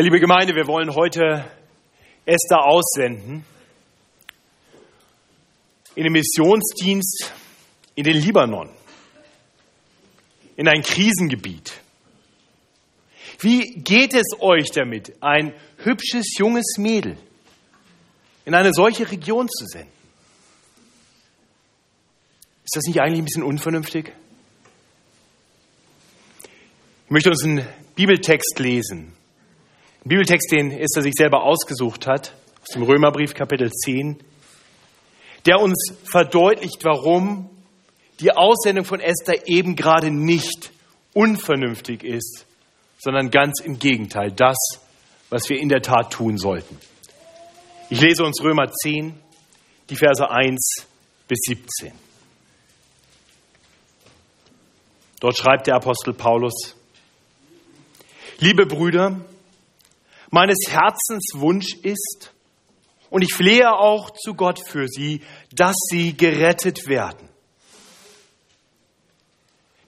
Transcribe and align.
Ja, 0.00 0.04
liebe 0.04 0.18
Gemeinde, 0.18 0.54
wir 0.54 0.66
wollen 0.66 0.94
heute 0.94 1.44
Esther 2.24 2.64
aussenden 2.64 3.44
in 5.94 6.04
den 6.04 6.12
Missionsdienst 6.14 7.34
in 7.96 8.04
den 8.04 8.16
Libanon, 8.16 8.70
in 10.56 10.68
ein 10.68 10.80
Krisengebiet. 10.80 11.82
Wie 13.40 13.74
geht 13.74 14.14
es 14.14 14.40
euch 14.40 14.70
damit, 14.70 15.22
ein 15.22 15.52
hübsches 15.84 16.38
junges 16.38 16.76
Mädel 16.78 17.18
in 18.46 18.54
eine 18.54 18.72
solche 18.72 19.10
Region 19.10 19.50
zu 19.50 19.66
senden? 19.66 19.92
Ist 22.64 22.74
das 22.74 22.84
nicht 22.86 23.02
eigentlich 23.02 23.18
ein 23.18 23.26
bisschen 23.26 23.42
unvernünftig? 23.42 24.14
Ich 27.04 27.10
möchte 27.10 27.28
uns 27.28 27.44
einen 27.44 27.68
Bibeltext 27.96 28.58
lesen. 28.60 29.19
Bibeltext, 30.04 30.50
den 30.50 30.70
Esther 30.70 31.02
sich 31.02 31.12
selber 31.14 31.42
ausgesucht 31.42 32.06
hat, 32.06 32.34
aus 32.62 32.68
dem 32.74 32.82
Römerbrief 32.82 33.34
Kapitel 33.34 33.70
10, 33.70 34.18
der 35.44 35.60
uns 35.60 35.92
verdeutlicht, 36.04 36.84
warum 36.84 37.50
die 38.20 38.32
Aussendung 38.32 38.86
von 38.86 39.00
Esther 39.00 39.46
eben 39.46 39.76
gerade 39.76 40.10
nicht 40.10 40.72
unvernünftig 41.12 42.02
ist, 42.02 42.46
sondern 42.98 43.30
ganz 43.30 43.60
im 43.60 43.78
Gegenteil, 43.78 44.32
das, 44.32 44.56
was 45.28 45.50
wir 45.50 45.58
in 45.58 45.68
der 45.68 45.82
Tat 45.82 46.12
tun 46.12 46.38
sollten. 46.38 46.78
Ich 47.90 48.00
lese 48.00 48.24
uns 48.24 48.42
Römer 48.42 48.70
10, 48.72 49.14
die 49.90 49.96
Verse 49.96 50.30
1 50.30 50.86
bis 51.28 51.38
17. 51.46 51.92
Dort 55.20 55.36
schreibt 55.36 55.66
der 55.66 55.74
Apostel 55.74 56.14
Paulus, 56.14 56.74
Liebe 58.38 58.64
Brüder, 58.64 59.20
meines 60.30 60.58
Herzens 60.68 61.32
Wunsch 61.34 61.74
ist, 61.82 62.32
und 63.10 63.22
ich 63.22 63.34
flehe 63.34 63.72
auch 63.72 64.10
zu 64.10 64.34
Gott 64.34 64.60
für 64.64 64.86
sie, 64.86 65.22
dass 65.52 65.74
sie 65.90 66.16
gerettet 66.16 66.86
werden. 66.86 67.28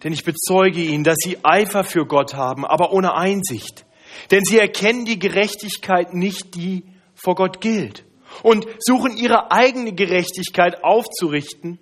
Denn 0.02 0.12
ich 0.12 0.24
bezeuge 0.24 0.82
ihnen, 0.82 1.04
dass 1.04 1.18
sie 1.22 1.38
Eifer 1.44 1.84
für 1.84 2.04
Gott 2.04 2.34
haben, 2.34 2.66
aber 2.66 2.92
ohne 2.92 3.14
Einsicht. 3.14 3.86
Denn 4.32 4.44
sie 4.44 4.58
erkennen 4.58 5.04
die 5.04 5.20
Gerechtigkeit 5.20 6.12
nicht, 6.12 6.56
die 6.56 6.84
vor 7.14 7.36
Gott 7.36 7.60
gilt, 7.60 8.04
und 8.42 8.66
suchen 8.80 9.16
ihre 9.16 9.52
eigene 9.52 9.92
Gerechtigkeit 9.92 10.82
aufzurichten 10.82 11.78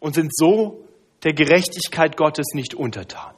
und 0.00 0.14
sind 0.14 0.34
so 0.34 0.88
der 1.24 1.34
Gerechtigkeit 1.34 2.16
Gottes 2.16 2.54
nicht 2.54 2.74
untertan. 2.74 3.34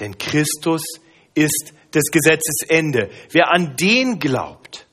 Denn 0.00 0.18
Christus 0.18 0.82
ist 1.34 1.72
des 1.96 2.10
Gesetzes 2.12 2.68
Ende. 2.68 3.10
Wer 3.30 3.50
an 3.50 3.76
den 3.76 4.18
glaubt, 4.18 4.86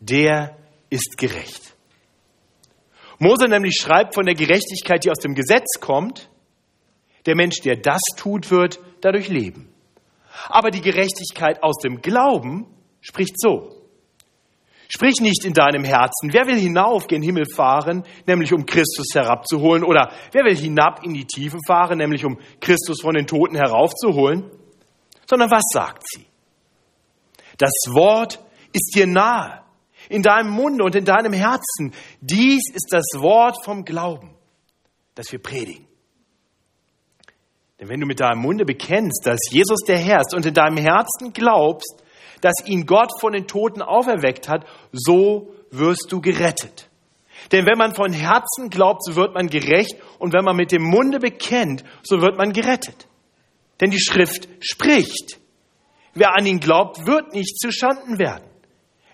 der 0.00 0.56
ist 0.90 1.16
gerecht. 1.16 1.74
Mose 3.18 3.48
nämlich 3.48 3.76
schreibt 3.80 4.14
von 4.14 4.26
der 4.26 4.34
Gerechtigkeit, 4.34 5.04
die 5.04 5.10
aus 5.10 5.18
dem 5.18 5.34
Gesetz 5.34 5.80
kommt. 5.80 6.28
Der 7.26 7.34
Mensch, 7.34 7.60
der 7.62 7.76
das 7.76 8.02
tut, 8.16 8.50
wird 8.50 8.78
dadurch 9.00 9.28
leben. 9.28 9.72
Aber 10.48 10.70
die 10.70 10.82
Gerechtigkeit 10.82 11.62
aus 11.62 11.78
dem 11.78 12.02
Glauben 12.02 12.66
spricht 13.00 13.40
so. 13.40 13.80
Sprich 14.88 15.20
nicht 15.20 15.44
in 15.44 15.54
deinem 15.54 15.84
Herzen, 15.84 16.32
wer 16.32 16.46
will 16.46 16.58
hinauf 16.58 17.06
gen 17.06 17.22
Himmel 17.22 17.46
fahren, 17.46 18.04
nämlich 18.26 18.52
um 18.52 18.66
Christus 18.66 19.06
herabzuholen, 19.14 19.82
oder 19.82 20.12
wer 20.32 20.44
will 20.44 20.54
hinab 20.54 21.02
in 21.04 21.14
die 21.14 21.24
Tiefe 21.24 21.58
fahren, 21.66 21.98
nämlich 21.98 22.24
um 22.24 22.38
Christus 22.60 23.00
von 23.00 23.14
den 23.14 23.26
Toten 23.26 23.56
heraufzuholen, 23.56 24.50
sondern 25.26 25.50
was 25.50 25.64
sagt 25.72 26.02
sie? 26.06 26.26
Das 27.58 27.72
Wort 27.92 28.40
ist 28.72 28.94
dir 28.94 29.06
nahe, 29.06 29.62
in 30.08 30.22
deinem 30.22 30.50
Munde 30.50 30.84
und 30.84 30.94
in 30.94 31.04
deinem 31.04 31.32
Herzen. 31.32 31.92
Dies 32.20 32.62
ist 32.72 32.88
das 32.90 33.04
Wort 33.16 33.64
vom 33.64 33.84
Glauben, 33.84 34.34
das 35.14 35.30
wir 35.32 35.40
predigen. 35.40 35.86
Denn 37.80 37.88
wenn 37.88 38.00
du 38.00 38.06
mit 38.06 38.20
deinem 38.20 38.40
Munde 38.40 38.64
bekennst, 38.64 39.26
dass 39.26 39.40
Jesus 39.50 39.80
der 39.86 39.98
Herr 39.98 40.20
ist 40.20 40.34
und 40.34 40.46
in 40.46 40.54
deinem 40.54 40.78
Herzen 40.78 41.32
glaubst, 41.32 42.02
dass 42.40 42.54
ihn 42.66 42.86
Gott 42.86 43.10
von 43.20 43.32
den 43.32 43.46
Toten 43.46 43.82
auferweckt 43.82 44.48
hat, 44.48 44.66
so 44.92 45.54
wirst 45.70 46.06
du 46.10 46.20
gerettet. 46.20 46.88
Denn 47.52 47.66
wenn 47.66 47.78
man 47.78 47.94
von 47.94 48.12
Herzen 48.12 48.70
glaubt, 48.70 49.04
so 49.04 49.16
wird 49.16 49.34
man 49.34 49.48
gerecht 49.48 49.96
und 50.18 50.32
wenn 50.32 50.44
man 50.44 50.56
mit 50.56 50.72
dem 50.72 50.82
Munde 50.82 51.18
bekennt, 51.18 51.84
so 52.02 52.20
wird 52.20 52.36
man 52.36 52.52
gerettet. 52.52 53.08
Denn 53.80 53.90
die 53.90 54.00
Schrift 54.00 54.48
spricht. 54.60 55.40
Wer 56.14 56.34
an 56.34 56.46
ihn 56.46 56.60
glaubt, 56.60 57.06
wird 57.06 57.34
nicht 57.34 57.58
zu 57.58 57.72
Schanden 57.72 58.18
werden. 58.18 58.44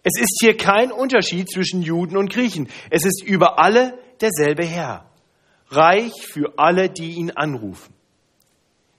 Es 0.03 0.19
ist 0.19 0.39
hier 0.41 0.57
kein 0.57 0.93
Unterschied 0.93 1.51
zwischen 1.51 1.83
Juden 1.83 2.17
und 2.17 2.33
Griechen. 2.33 2.69
Es 2.91 3.05
ist 3.05 3.23
über 3.23 3.59
alle 3.59 3.99
derselbe 4.21 4.65
Herr, 4.65 5.07
reich 5.69 6.13
für 6.23 6.59
alle, 6.59 6.89
die 6.89 7.15
ihn 7.15 7.31
anrufen. 7.31 7.95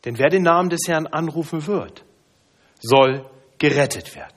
Denn 0.05 0.17
wer 0.17 0.29
den 0.29 0.43
Namen 0.43 0.69
des 0.69 0.81
Herrn 0.87 1.07
anrufen 1.07 1.65
wird, 1.67 2.03
soll 2.79 3.29
gerettet 3.59 4.15
werden. 4.15 4.33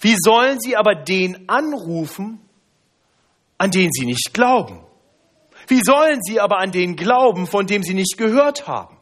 Wie 0.00 0.16
sollen 0.18 0.60
sie 0.60 0.76
aber 0.76 0.94
den 0.94 1.48
anrufen, 1.48 2.40
an 3.56 3.70
den 3.70 3.90
sie 3.92 4.04
nicht 4.06 4.32
glauben? 4.32 4.84
Wie 5.66 5.82
sollen 5.82 6.20
sie 6.22 6.40
aber 6.40 6.58
an 6.58 6.70
den 6.70 6.94
glauben, 6.94 7.46
von 7.46 7.66
dem 7.66 7.82
sie 7.82 7.94
nicht 7.94 8.16
gehört 8.16 8.68
haben? 8.68 8.97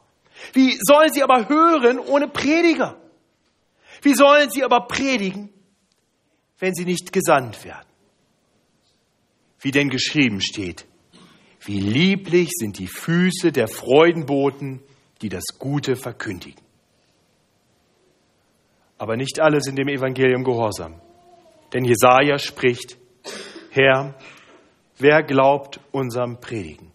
Wie 0.52 0.78
sollen 0.82 1.12
sie 1.12 1.22
aber 1.22 1.48
hören 1.48 1.98
ohne 1.98 2.28
Prediger? 2.28 2.96
Wie 4.02 4.14
sollen 4.14 4.50
sie 4.50 4.62
aber 4.62 4.86
predigen, 4.86 5.50
wenn 6.58 6.74
sie 6.74 6.84
nicht 6.84 7.12
gesandt 7.12 7.64
werden? 7.64 7.88
Wie 9.60 9.70
denn 9.70 9.88
geschrieben 9.88 10.40
steht, 10.40 10.86
wie 11.60 11.80
lieblich 11.80 12.50
sind 12.52 12.78
die 12.78 12.86
Füße 12.86 13.50
der 13.50 13.68
Freudenboten, 13.68 14.82
die 15.22 15.28
das 15.28 15.44
Gute 15.58 15.96
verkündigen. 15.96 16.62
Aber 18.98 19.16
nicht 19.16 19.40
alle 19.40 19.60
sind 19.60 19.76
dem 19.76 19.88
Evangelium 19.88 20.44
gehorsam. 20.44 21.00
Denn 21.72 21.84
Jesaja 21.84 22.38
spricht, 22.38 22.96
Herr, 23.70 24.14
wer 24.98 25.22
glaubt 25.22 25.80
unserem 25.90 26.38
Predigen? 26.40 26.92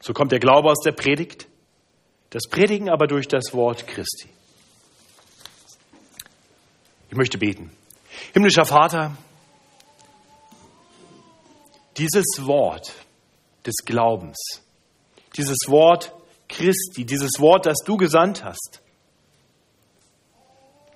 So 0.00 0.12
kommt 0.12 0.32
der 0.32 0.40
Glaube 0.40 0.70
aus 0.70 0.80
der 0.84 0.92
Predigt, 0.92 1.48
das 2.30 2.42
Predigen 2.48 2.88
aber 2.88 3.06
durch 3.06 3.28
das 3.28 3.52
Wort 3.52 3.86
Christi. 3.86 4.28
Ich 7.08 7.16
möchte 7.16 7.38
beten. 7.38 7.70
Himmlischer 8.32 8.64
Vater, 8.64 9.16
dieses 11.96 12.24
Wort 12.40 12.92
des 13.64 13.76
Glaubens, 13.84 14.36
dieses 15.36 15.68
Wort 15.68 16.12
Christi, 16.48 17.04
dieses 17.04 17.40
Wort, 17.40 17.66
das 17.66 17.78
du 17.84 17.96
gesandt 17.96 18.44
hast, 18.44 18.80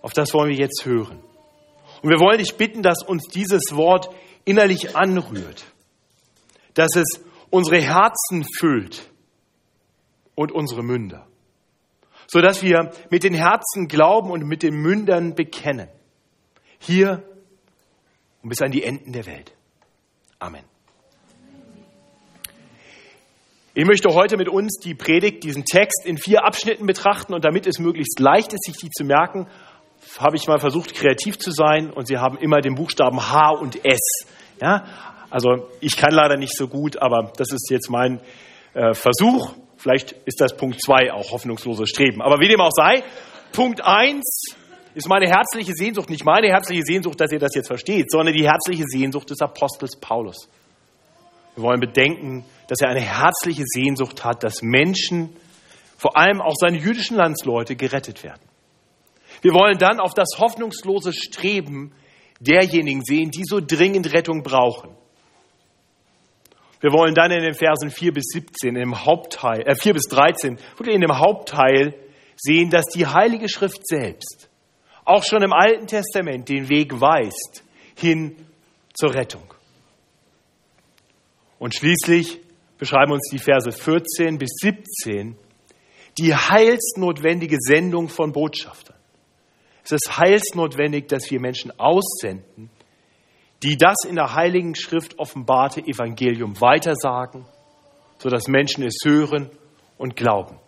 auf 0.03 0.13
das 0.13 0.33
wollen 0.33 0.51
wir 0.51 0.59
jetzt 0.59 0.85
hören. 0.85 1.23
Und 2.03 2.11
wir 2.11 2.19
wollen 2.19 2.39
dich 2.39 2.55
bitten, 2.55 2.83
dass 2.83 3.03
uns 3.03 3.29
dieses 3.29 3.77
Wort 3.77 4.09
innerlich 4.45 4.97
anrührt, 4.97 5.65
dass 6.75 6.97
es 6.97 7.21
unsere 7.51 7.81
Herzen 7.81 8.47
füllt 8.59 9.10
und 10.41 10.53
unsere 10.53 10.83
Münder, 10.83 11.27
sodass 12.27 12.63
wir 12.63 12.93
mit 13.11 13.25
den 13.25 13.35
Herzen 13.35 13.89
glauben 13.89 14.31
und 14.31 14.47
mit 14.47 14.63
den 14.63 14.75
Mündern 14.75 15.35
bekennen. 15.35 15.89
Hier 16.79 17.23
und 18.43 18.49
bis 18.49 18.63
an 18.63 18.71
die 18.71 18.83
Enden 18.83 19.13
der 19.13 19.27
Welt. 19.27 19.53
Amen. 20.39 20.65
Ich 23.75 23.85
möchte 23.85 24.09
heute 24.15 24.39
mit 24.39 24.49
uns 24.49 24.79
die 24.83 24.95
Predigt, 24.95 25.45
diesen 25.45 25.67
Text 25.67 26.07
in 26.07 26.17
vier 26.17 26.43
Abschnitten 26.47 26.87
betrachten 26.87 27.35
und 27.35 27.45
damit 27.45 27.67
es 27.67 27.79
möglichst 27.79 28.19
leicht 28.19 28.55
ist, 28.55 28.65
sich 28.65 28.79
die 28.79 28.89
zu 28.89 29.05
merken, 29.05 29.47
habe 30.19 30.37
ich 30.37 30.49
mal 30.49 30.59
versucht, 30.59 30.95
kreativ 30.95 31.37
zu 31.37 31.51
sein 31.51 31.91
und 31.91 32.07
sie 32.07 32.17
haben 32.17 32.39
immer 32.39 32.63
den 32.63 32.77
Buchstaben 32.77 33.31
H 33.31 33.51
und 33.61 33.85
S. 33.85 34.25
Ja? 34.59 34.87
Also 35.29 35.69
ich 35.81 35.99
kann 35.99 36.13
leider 36.13 36.39
nicht 36.39 36.57
so 36.57 36.67
gut, 36.67 36.97
aber 36.97 37.31
das 37.37 37.53
ist 37.53 37.71
jetzt 37.71 37.91
mein 37.91 38.23
äh, 38.73 38.95
Versuch. 38.95 39.53
Vielleicht 39.81 40.13
ist 40.27 40.43
das 40.43 40.55
Punkt 40.55 40.79
zwei 40.85 41.11
auch 41.11 41.33
hoffnungsloses 41.33 41.89
Streben. 41.89 42.21
Aber 42.21 42.39
wie 42.39 42.49
dem 42.49 42.61
auch 42.61 42.71
sei, 42.71 43.03
Punkt 43.51 43.83
eins 43.83 44.55
ist 44.95 45.09
meine 45.09 45.27
herzliche 45.27 45.73
Sehnsucht, 45.73 46.11
nicht 46.11 46.23
meine 46.23 46.49
herzliche 46.49 46.83
Sehnsucht, 46.83 47.19
dass 47.19 47.33
ihr 47.33 47.39
das 47.39 47.55
jetzt 47.55 47.69
versteht, 47.69 48.11
sondern 48.11 48.35
die 48.35 48.47
herzliche 48.47 48.85
Sehnsucht 48.87 49.31
des 49.31 49.41
Apostels 49.41 49.97
Paulus. 49.99 50.51
Wir 51.55 51.65
wollen 51.65 51.81
bedenken, 51.81 52.45
dass 52.69 52.83
er 52.83 52.91
eine 52.91 53.01
herzliche 53.01 53.65
Sehnsucht 53.65 54.23
hat, 54.23 54.45
dass 54.45 54.61
Menschen, 54.61 55.35
vor 55.97 56.15
allem 56.15 56.43
auch 56.43 56.57
seine 56.57 56.77
jüdischen 56.77 57.17
Landsleute, 57.17 57.75
gerettet 57.75 58.23
werden. 58.23 58.43
Wir 59.41 59.55
wollen 59.55 59.79
dann 59.79 59.99
auf 59.99 60.13
das 60.13 60.29
hoffnungslose 60.39 61.15
Streben 61.15 61.93
derjenigen 62.39 63.03
sehen, 63.03 63.31
die 63.31 63.45
so 63.45 63.61
dringend 63.61 64.13
Rettung 64.13 64.43
brauchen. 64.43 64.91
Wir 66.81 66.93
wollen 66.93 67.15
dann 67.15 67.31
in 67.31 67.43
den 67.43 67.55
Versen 67.55 67.91
4 67.91 68.13
bis 68.13 68.25
17, 68.33 68.77
im 68.77 69.05
Hauptteil, 69.05 69.63
äh 69.67 69.75
4 69.75 69.93
bis 69.95 70.05
13, 70.05 70.59
wirklich 70.77 70.95
in 70.95 71.03
dem 71.03 71.19
Hauptteil 71.19 71.95
sehen, 72.37 72.71
dass 72.71 72.87
die 72.87 73.07
Heilige 73.07 73.49
Schrift 73.49 73.87
selbst 73.87 74.49
auch 75.05 75.25
schon 75.25 75.43
im 75.43 75.53
Alten 75.53 75.87
Testament 75.87 76.49
den 76.49 76.69
Weg 76.69 77.01
weist 77.01 77.65
hin 77.97 78.37
zur 78.95 79.15
Rettung. 79.15 79.55
Und 81.59 81.75
schließlich 81.75 82.41
beschreiben 82.79 83.13
uns 83.13 83.29
die 83.31 83.39
Verse 83.39 83.71
14 83.71 84.39
bis 84.39 84.51
17 84.61 85.37
die 86.19 86.35
heilsnotwendige 86.35 87.59
Sendung 87.61 88.09
von 88.09 88.33
Botschaftern. 88.33 88.97
Es 89.85 89.93
ist 89.93 90.19
heilsnotwendig, 90.19 91.09
dass 91.09 91.31
wir 91.31 91.41
Menschen 91.41 91.73
aussenden, 91.79 92.71
die 93.63 93.77
das 93.77 93.97
in 94.09 94.17
der 94.17 94.35
Heiligen 94.35 94.75
Schrift 94.75 95.19
offenbarte 95.19 95.81
Evangelium 95.81 96.61
weitersagen, 96.61 97.45
sodass 98.19 98.49
Menschen 98.49 98.85
es 98.85 98.97
hören 99.05 99.51
und 99.99 100.17
glauben. 100.17 100.59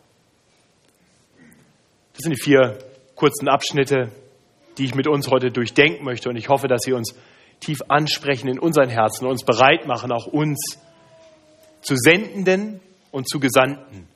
Das 2.12 2.22
sind 2.22 2.32
die 2.32 2.42
vier 2.42 2.78
kurzen 3.14 3.48
Abschnitte, 3.48 4.10
die 4.78 4.84
ich 4.84 4.94
mit 4.94 5.08
uns 5.08 5.28
heute 5.28 5.50
durchdenken 5.50 6.04
möchte. 6.04 6.28
Und 6.28 6.36
ich 6.36 6.48
hoffe, 6.48 6.68
dass 6.68 6.82
sie 6.82 6.92
uns 6.92 7.14
tief 7.60 7.78
ansprechen 7.88 8.48
in 8.48 8.58
unseren 8.58 8.88
Herzen 8.88 9.24
und 9.24 9.32
uns 9.32 9.44
bereit 9.44 9.86
machen, 9.86 10.12
auch 10.12 10.26
uns 10.26 10.78
zu 11.80 11.94
Sendenden 11.96 12.80
und 13.10 13.28
zu 13.28 13.40
Gesandten 13.40 14.08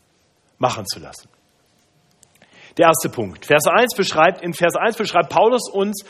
machen 0.58 0.86
zu 0.86 1.00
lassen. 1.00 1.28
Der 2.76 2.88
erste 2.88 3.08
Punkt. 3.08 3.46
Vers 3.46 3.66
1 3.66 3.94
beschreibt, 3.94 4.42
in 4.42 4.52
Vers 4.52 4.74
1 4.76 4.96
beschreibt 4.96 5.30
Paulus 5.30 5.70
uns 5.70 6.04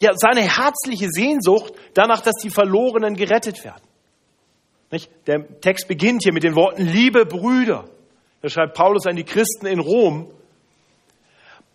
ja, 0.00 0.12
seine 0.14 0.42
herzliche 0.42 1.08
Sehnsucht 1.10 1.72
danach, 1.94 2.20
dass 2.20 2.34
die 2.42 2.50
Verlorenen 2.50 3.14
gerettet 3.14 3.64
werden. 3.64 3.82
Nicht? 4.90 5.10
Der 5.26 5.60
Text 5.60 5.88
beginnt 5.88 6.22
hier 6.22 6.32
mit 6.32 6.42
den 6.42 6.54
Worten, 6.54 6.82
liebe 6.84 7.26
Brüder. 7.26 7.88
Da 8.42 8.48
schreibt 8.48 8.74
Paulus 8.74 9.06
an 9.06 9.16
die 9.16 9.24
Christen 9.24 9.66
in 9.66 9.80
Rom, 9.80 10.30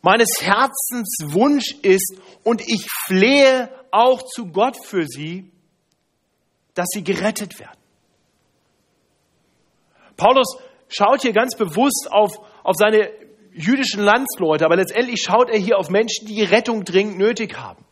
meines 0.01 0.41
Herzens 0.41 1.17
Wunsch 1.25 1.75
ist 1.81 2.19
und 2.43 2.61
ich 2.61 2.87
flehe 3.05 3.69
auch 3.91 4.23
zu 4.23 4.47
Gott 4.47 4.77
für 4.83 5.05
sie, 5.05 5.51
dass 6.73 6.87
sie 6.91 7.03
gerettet 7.03 7.59
werden. 7.59 7.77
Paulus 10.15 10.57
schaut 10.87 11.21
hier 11.21 11.33
ganz 11.33 11.55
bewusst 11.55 12.07
auf, 12.11 12.37
auf 12.63 12.75
seine 12.77 13.11
jüdischen 13.53 14.01
Landsleute, 14.03 14.65
aber 14.65 14.75
letztendlich 14.75 15.21
schaut 15.21 15.49
er 15.49 15.59
hier 15.59 15.77
auf 15.77 15.89
Menschen, 15.89 16.27
die 16.27 16.43
Rettung 16.43 16.85
dringend 16.85 17.17
nötig 17.17 17.57
haben. 17.57 17.83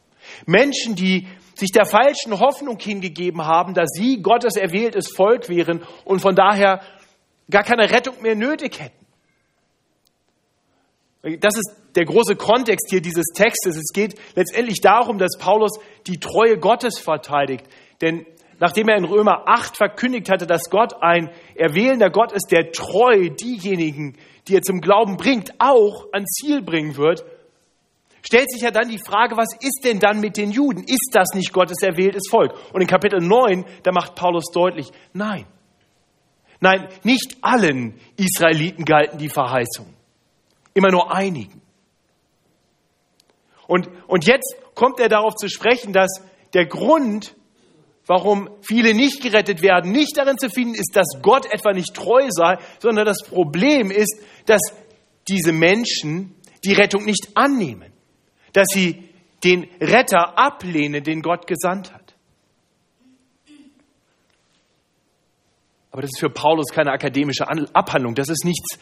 Menschen, 0.46 0.96
die 0.96 1.28
sich 1.56 1.72
der 1.72 1.86
falschen 1.86 2.40
Hoffnung 2.40 2.80
hingegeben 2.80 3.46
haben, 3.46 3.74
dass 3.74 3.90
sie 3.92 4.22
Gottes 4.22 4.56
erwähltes 4.56 5.12
Volk 5.12 5.50
wären 5.50 5.84
und 6.06 6.22
von 6.22 6.36
daher 6.36 6.82
gar 7.50 7.64
keine 7.64 7.92
Rettung 7.92 8.22
mehr 8.22 8.36
nötig 8.36 8.80
hätten. 8.80 9.00
Das 11.42 11.58
ist 11.58 11.76
der 11.96 12.06
große 12.06 12.36
Kontext 12.36 12.90
hier 12.90 13.02
dieses 13.02 13.26
Textes. 13.34 13.76
Es 13.76 13.92
geht 13.94 14.16
letztendlich 14.36 14.80
darum, 14.80 15.18
dass 15.18 15.38
Paulus 15.38 15.78
die 16.08 16.18
Treue 16.18 16.58
Gottes 16.58 16.98
verteidigt. 16.98 17.66
Denn 18.02 18.26
nachdem 18.60 18.88
er 18.88 18.98
in 18.98 19.04
Römer 19.04 19.44
8 19.48 19.76
verkündigt 19.76 20.30
hatte, 20.30 20.48
dass 20.48 20.70
Gott 20.70 21.02
ein 21.02 21.30
erwählender 21.56 22.10
Gott 22.10 22.32
ist, 22.32 22.52
der 22.52 22.72
treu 22.72 23.30
diejenigen, 23.30 24.18
die 24.48 24.56
er 24.56 24.62
zum 24.62 24.80
Glauben 24.80 25.18
bringt, 25.18 25.54
auch 25.60 26.08
ans 26.14 26.30
Ziel 26.32 26.62
bringen 26.62 26.96
wird, 26.96 27.26
stellt 28.24 28.52
sich 28.52 28.62
ja 28.62 28.72
dann 28.72 28.90
die 28.90 29.00
Frage, 29.00 29.38
was 29.38 29.54
ist 29.60 29.82
denn 29.84 30.00
dann 30.00 30.20
mit 30.20 30.38
den 30.38 30.52
Juden? 30.52 30.84
Ist 30.84 31.10
das 31.14 31.30
nicht 31.34 31.54
Gottes 31.54 31.82
erwähltes 31.82 32.24
Volk? 32.30 32.54
Und 32.74 32.82
in 32.82 32.88
Kapitel 32.88 33.20
9, 33.20 33.66
da 33.84 33.92
macht 33.92 34.16
Paulus 34.16 34.46
deutlich, 34.54 34.92
nein. 35.14 35.46
Nein, 36.60 36.90
nicht 37.04 37.38
allen 37.42 38.00
Israeliten 38.18 38.84
galten 38.84 39.18
die 39.18 39.30
Verheißungen. 39.30 39.94
Immer 40.74 40.92
nur 40.92 41.14
einigen. 41.14 41.62
Und, 43.68 43.90
und 44.08 44.26
jetzt 44.26 44.56
kommt 44.76 45.00
er 45.00 45.10
darauf 45.10 45.36
zu 45.36 45.48
sprechen, 45.48 45.94
dass 45.94 46.22
der 46.54 46.66
Grund, 46.66 47.36
warum 48.08 48.50
viele 48.62 48.94
nicht 48.94 49.22
gerettet 49.22 49.62
werden, 49.62 49.92
nicht 49.92 50.18
darin 50.18 50.38
zu 50.38 50.50
finden 50.50 50.74
ist, 50.74 50.96
dass 50.96 51.22
Gott 51.22 51.46
etwa 51.46 51.72
nicht 51.72 51.94
treu 51.94 52.28
sei, 52.30 52.58
sondern 52.80 53.06
das 53.06 53.24
Problem 53.24 53.92
ist, 53.92 54.22
dass 54.46 54.62
diese 55.30 55.54
Menschen 55.54 56.36
die 56.66 56.74
Rettung 56.74 57.06
nicht 57.06 57.30
annehmen 57.36 57.94
dass 58.54 58.68
sie 58.74 59.10
den 59.44 59.68
Retter 59.80 60.38
ablehnen, 60.38 61.04
den 61.04 61.22
Gott 61.22 61.48
gesandt 61.48 61.94
hat. 61.94 62.10
Aber 65.92 66.04
das 66.04 66.12
ist 66.12 66.20
für 66.20 66.30
Paulus 66.30 66.68
keine 66.72 66.92
akademische 66.92 67.48
Abhandlung. 67.48 68.14
Das 68.14 68.30
ist 68.30 68.46
nichts, 68.46 68.78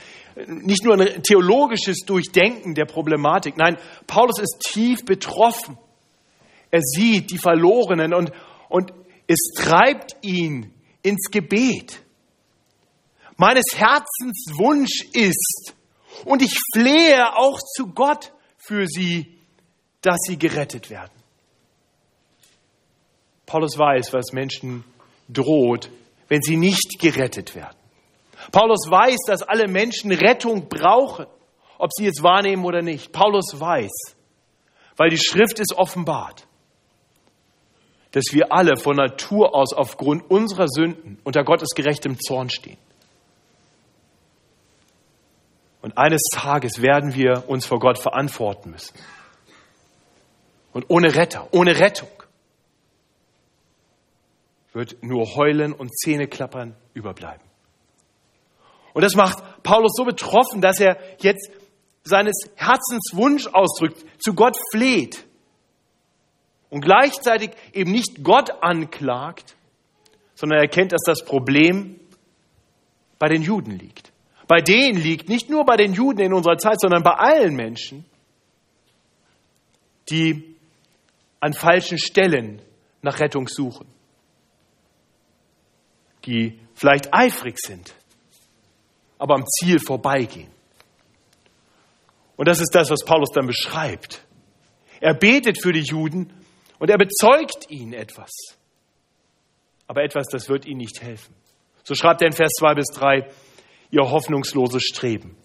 nicht 0.48 0.84
nur 0.84 1.00
ein 1.00 1.24
theologisches 1.24 2.00
Durchdenken 2.06 2.76
der 2.76 2.86
Problematik. 2.86 3.56
Nein, 3.58 3.78
Paulus 4.08 4.40
ist 4.40 4.60
tief 4.60 5.06
betroffen. 5.06 5.78
Er 6.70 6.82
sieht 6.82 7.32
die 7.32 7.38
Verlorenen 7.38 8.14
und, 8.14 8.32
und 8.68 8.92
es 9.26 9.54
treibt 9.56 10.18
ihn 10.22 10.74
ins 11.02 11.32
Gebet. 11.32 12.02
Meines 13.38 13.66
Herzens 13.76 14.52
Wunsch 14.58 15.06
ist, 15.14 15.76
und 16.26 16.42
ich 16.42 16.58
flehe 16.74 17.36
auch 17.36 17.60
zu 17.60 17.88
Gott 17.94 18.34
für 18.58 18.86
sie, 18.88 19.37
dass 20.02 20.18
sie 20.28 20.38
gerettet 20.38 20.90
werden. 20.90 21.12
Paulus 23.46 23.78
weiß, 23.78 24.14
was 24.14 24.34
Menschen 24.34 24.84
droht, 25.30 25.90
wenn 26.28 26.42
sie 26.42 26.58
nicht 26.58 27.00
gerettet 27.00 27.56
werden. 27.56 27.78
Paulus 28.52 28.90
weiß, 28.90 29.18
dass 29.26 29.42
alle 29.42 29.68
Menschen 29.68 30.12
Rettung 30.12 30.68
brauchen, 30.68 31.26
ob 31.78 31.92
sie 31.94 32.06
es 32.06 32.22
wahrnehmen 32.22 32.66
oder 32.66 32.82
nicht. 32.82 33.12
Paulus 33.12 33.60
weiß, 33.60 34.16
weil 34.98 35.10
die 35.10 35.18
Schrift 35.18 35.60
ist 35.60 35.74
offenbart, 35.76 36.46
dass 38.12 38.26
wir 38.32 38.52
alle 38.52 38.78
von 38.78 38.98
Natur 38.98 39.56
aus 39.56 39.74
aufgrund 39.74 40.30
unserer 40.30 40.68
Sünden 40.68 41.20
unter 41.24 41.44
Gottes 41.44 41.70
gerechtem 41.76 42.20
Zorn 42.20 42.50
stehen. 42.50 42.78
Und 45.82 45.98
eines 45.98 46.22
Tages 46.34 46.82
werden 46.82 47.16
wir 47.16 47.46
uns 47.48 47.66
vor 47.66 47.80
Gott 47.80 47.98
verantworten 47.98 48.72
müssen 48.72 48.94
und 50.78 50.86
ohne 50.90 51.16
Retter, 51.16 51.48
ohne 51.54 51.80
Rettung 51.80 52.08
wird 54.74 55.02
nur 55.02 55.36
Heulen 55.36 55.74
und 55.74 55.92
Zähneklappern 55.98 56.76
überbleiben. 56.94 57.42
Und 58.94 59.02
das 59.02 59.16
macht 59.16 59.64
Paulus 59.64 59.94
so 59.96 60.06
betroffen, 60.06 60.62
dass 60.62 60.80
er 60.80 61.00
jetzt 61.18 61.50
seines 62.04 62.36
Herzens 62.54 63.10
Wunsch 63.14 63.48
ausdrückt, 63.48 64.06
zu 64.22 64.36
Gott 64.36 64.56
fleht 64.72 65.26
und 66.70 66.82
gleichzeitig 66.82 67.50
eben 67.74 67.92
nicht 67.92 68.24
Gott 68.24 68.52
anklagt, 68.62 69.56
sondern 70.36 70.60
erkennt, 70.60 70.92
dass 70.92 71.02
das 71.04 71.26
Problem 71.26 72.00
bei 73.18 73.30
den 73.30 73.42
Juden 73.42 73.72
liegt. 73.72 74.14
Bei 74.48 74.62
denen 74.62 75.02
liegt, 75.02 75.28
nicht 75.28 75.50
nur 75.50 75.66
bei 75.66 75.76
den 75.76 75.96
Juden 75.96 76.20
in 76.20 76.34
unserer 76.34 76.60
Zeit, 76.60 76.80
sondern 76.80 77.02
bei 77.02 77.14
allen 77.14 77.56
Menschen, 77.56 78.06
die 80.12 80.47
an 81.40 81.54
falschen 81.54 81.98
Stellen 81.98 82.62
nach 83.02 83.20
Rettung 83.20 83.48
suchen, 83.48 83.88
die 86.26 86.60
vielleicht 86.74 87.14
eifrig 87.14 87.58
sind, 87.60 87.94
aber 89.18 89.36
am 89.36 89.46
Ziel 89.46 89.80
vorbeigehen. 89.80 90.52
Und 92.36 92.48
das 92.48 92.60
ist 92.60 92.74
das, 92.74 92.90
was 92.90 93.04
Paulus 93.04 93.30
dann 93.32 93.48
beschreibt. 93.48 94.24
Er 95.00 95.14
betet 95.14 95.62
für 95.62 95.74
die 95.74 95.82
Juden 95.82 96.32
und 96.80 96.90
er 96.90 96.98
bezeugt 96.98 97.70
ihnen 97.70 97.94
etwas. 97.94 98.30
Aber 99.88 100.04
etwas, 100.04 100.28
das 100.28 100.50
wird 100.50 100.66
ihnen 100.66 100.80
nicht 100.80 101.02
helfen. 101.02 101.34
So 101.84 101.96
schreibt 101.96 102.22
er 102.22 102.28
in 102.28 102.34
Vers 102.34 102.52
2 102.60 102.74
bis 102.76 102.88
3 102.94 103.30
ihr 103.90 104.12
hoffnungsloses 104.12 104.84
Streben. 104.84 105.38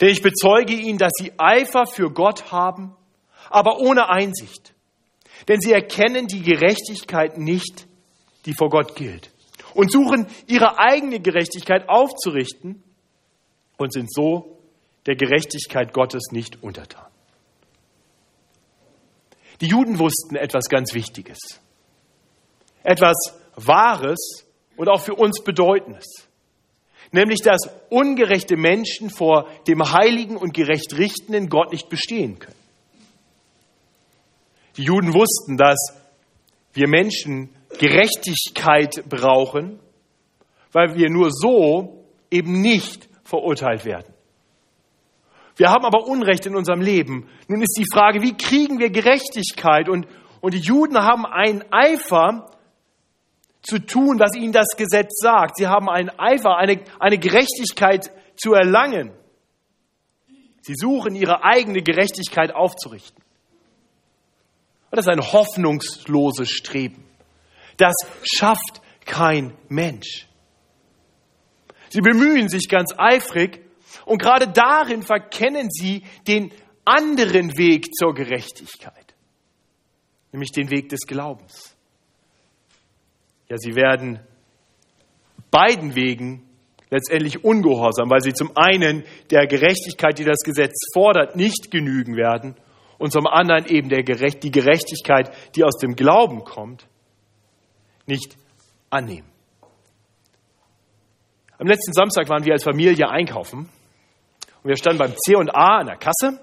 Denn 0.00 0.10
ich 0.10 0.22
bezeuge 0.22 0.74
ihnen, 0.74 0.98
dass 0.98 1.12
sie 1.16 1.32
Eifer 1.38 1.86
für 1.86 2.10
Gott 2.10 2.52
haben, 2.52 2.94
aber 3.48 3.78
ohne 3.78 4.08
Einsicht. 4.08 4.74
Denn 5.48 5.60
sie 5.60 5.72
erkennen 5.72 6.26
die 6.26 6.42
Gerechtigkeit 6.42 7.38
nicht, 7.38 7.86
die 8.46 8.54
vor 8.54 8.70
Gott 8.70 8.96
gilt. 8.96 9.30
Und 9.74 9.92
suchen 9.92 10.26
ihre 10.46 10.78
eigene 10.78 11.20
Gerechtigkeit 11.20 11.88
aufzurichten 11.88 12.82
und 13.76 13.92
sind 13.92 14.12
so 14.12 14.58
der 15.06 15.16
Gerechtigkeit 15.16 15.92
Gottes 15.92 16.28
nicht 16.32 16.62
untertan. 16.62 17.06
Die 19.60 19.68
Juden 19.68 19.98
wussten 19.98 20.36
etwas 20.36 20.68
ganz 20.68 20.94
Wichtiges. 20.94 21.38
Etwas 22.82 23.16
Wahres 23.56 24.46
und 24.76 24.88
auch 24.88 25.00
für 25.00 25.14
uns 25.14 25.42
Bedeutendes. 25.42 26.28
Nämlich, 27.12 27.40
dass 27.40 27.70
ungerechte 27.88 28.56
Menschen 28.56 29.10
vor 29.10 29.48
dem 29.66 29.92
heiligen 29.92 30.36
und 30.36 30.52
gerecht 30.52 30.96
richtenden 30.98 31.48
Gott 31.48 31.72
nicht 31.72 31.88
bestehen 31.88 32.38
können. 32.38 32.65
Die 34.76 34.84
Juden 34.84 35.14
wussten, 35.14 35.56
dass 35.56 35.78
wir 36.72 36.88
Menschen 36.88 37.54
Gerechtigkeit 37.78 39.04
brauchen, 39.08 39.80
weil 40.72 40.94
wir 40.94 41.10
nur 41.10 41.30
so 41.30 42.04
eben 42.30 42.60
nicht 42.60 43.08
verurteilt 43.24 43.84
werden. 43.84 44.12
Wir 45.56 45.70
haben 45.70 45.86
aber 45.86 46.06
Unrecht 46.06 46.44
in 46.44 46.54
unserem 46.54 46.82
Leben. 46.82 47.28
Nun 47.48 47.62
ist 47.62 47.76
die 47.78 47.86
Frage, 47.90 48.20
wie 48.20 48.36
kriegen 48.36 48.78
wir 48.78 48.90
Gerechtigkeit? 48.90 49.88
Und, 49.88 50.06
und 50.42 50.52
die 50.52 50.60
Juden 50.60 50.98
haben 50.98 51.24
einen 51.24 51.64
Eifer 51.70 52.50
zu 53.62 53.78
tun, 53.78 54.20
was 54.20 54.36
ihnen 54.36 54.52
das 54.52 54.76
Gesetz 54.76 55.18
sagt. 55.18 55.56
Sie 55.56 55.66
haben 55.66 55.88
einen 55.88 56.10
Eifer, 56.10 56.56
eine, 56.56 56.82
eine 57.00 57.18
Gerechtigkeit 57.18 58.12
zu 58.36 58.52
erlangen. 58.52 59.12
Sie 60.60 60.74
suchen 60.74 61.14
ihre 61.14 61.42
eigene 61.42 61.82
Gerechtigkeit 61.82 62.54
aufzurichten. 62.54 63.25
Das 64.90 65.06
ist 65.06 65.08
ein 65.08 65.20
hoffnungsloses 65.20 66.50
Streben. 66.50 67.04
Das 67.76 67.94
schafft 68.22 68.80
kein 69.04 69.54
Mensch. 69.68 70.26
Sie 71.88 72.00
bemühen 72.00 72.48
sich 72.48 72.68
ganz 72.68 72.94
eifrig 72.96 73.60
und 74.04 74.20
gerade 74.20 74.48
darin 74.48 75.02
verkennen 75.02 75.70
sie 75.70 76.02
den 76.26 76.52
anderen 76.84 77.56
Weg 77.58 77.94
zur 77.94 78.14
Gerechtigkeit, 78.14 79.14
nämlich 80.32 80.52
den 80.52 80.70
Weg 80.70 80.88
des 80.88 81.00
Glaubens. 81.06 81.76
Ja, 83.48 83.56
sie 83.58 83.74
werden 83.74 84.20
beiden 85.50 85.94
Wegen 85.94 86.48
letztendlich 86.90 87.44
ungehorsam, 87.44 88.10
weil 88.10 88.20
sie 88.20 88.34
zum 88.34 88.56
einen 88.56 89.04
der 89.30 89.46
Gerechtigkeit, 89.46 90.18
die 90.18 90.24
das 90.24 90.40
Gesetz 90.44 90.76
fordert, 90.92 91.36
nicht 91.36 91.70
genügen 91.70 92.16
werden 92.16 92.56
und 92.98 93.12
zum 93.12 93.26
anderen 93.26 93.66
eben 93.66 93.88
der 93.88 94.02
Gerecht, 94.02 94.42
die 94.42 94.50
Gerechtigkeit, 94.50 95.30
die 95.54 95.64
aus 95.64 95.78
dem 95.78 95.94
Glauben 95.94 96.44
kommt, 96.44 96.86
nicht 98.06 98.36
annehmen. 98.90 99.28
Am 101.58 101.66
letzten 101.66 101.92
Samstag 101.92 102.28
waren 102.28 102.44
wir 102.44 102.52
als 102.52 102.64
Familie 102.64 103.08
einkaufen 103.08 103.68
und 104.62 104.68
wir 104.68 104.76
standen 104.76 104.98
beim 104.98 105.14
C&A 105.16 105.78
an 105.78 105.86
der 105.86 105.96
Kasse, 105.96 106.40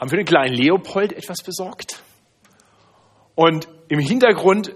haben 0.00 0.08
für 0.08 0.16
den 0.16 0.26
kleinen 0.26 0.54
Leopold 0.54 1.12
etwas 1.12 1.42
besorgt 1.44 2.02
und 3.34 3.68
im 3.88 3.98
Hintergrund, 3.98 4.74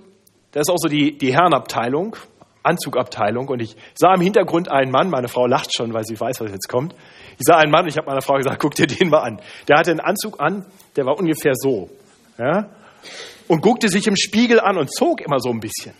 da 0.50 0.60
ist 0.60 0.70
auch 0.70 0.78
so 0.78 0.88
die, 0.88 1.16
die 1.16 1.32
Herrenabteilung, 1.32 2.16
Anzugabteilung 2.68 3.48
und 3.48 3.60
ich 3.60 3.76
sah 3.94 4.14
im 4.14 4.20
Hintergrund 4.20 4.70
einen 4.70 4.90
Mann, 4.90 5.10
meine 5.10 5.28
Frau 5.28 5.46
lacht 5.46 5.74
schon, 5.74 5.92
weil 5.94 6.04
sie 6.04 6.18
weiß, 6.18 6.40
was 6.40 6.50
jetzt 6.50 6.68
kommt. 6.68 6.94
Ich 7.38 7.44
sah 7.46 7.56
einen 7.56 7.70
Mann 7.70 7.84
und 7.84 7.88
ich 7.88 7.96
habe 7.96 8.06
meiner 8.06 8.22
Frau 8.22 8.34
gesagt, 8.34 8.58
guck 8.60 8.74
dir 8.74 8.86
den 8.86 9.08
mal 9.08 9.20
an. 9.20 9.40
Der 9.68 9.78
hatte 9.78 9.90
einen 9.90 10.00
Anzug 10.00 10.40
an, 10.40 10.66
der 10.96 11.06
war 11.06 11.18
ungefähr 11.18 11.52
so. 11.54 11.88
Ja? 12.38 12.68
Und 13.48 13.62
guckte 13.62 13.88
sich 13.88 14.06
im 14.06 14.16
Spiegel 14.16 14.60
an 14.60 14.76
und 14.76 14.92
zog 14.92 15.20
immer 15.20 15.40
so 15.40 15.50
ein 15.50 15.60
bisschen. 15.60 15.94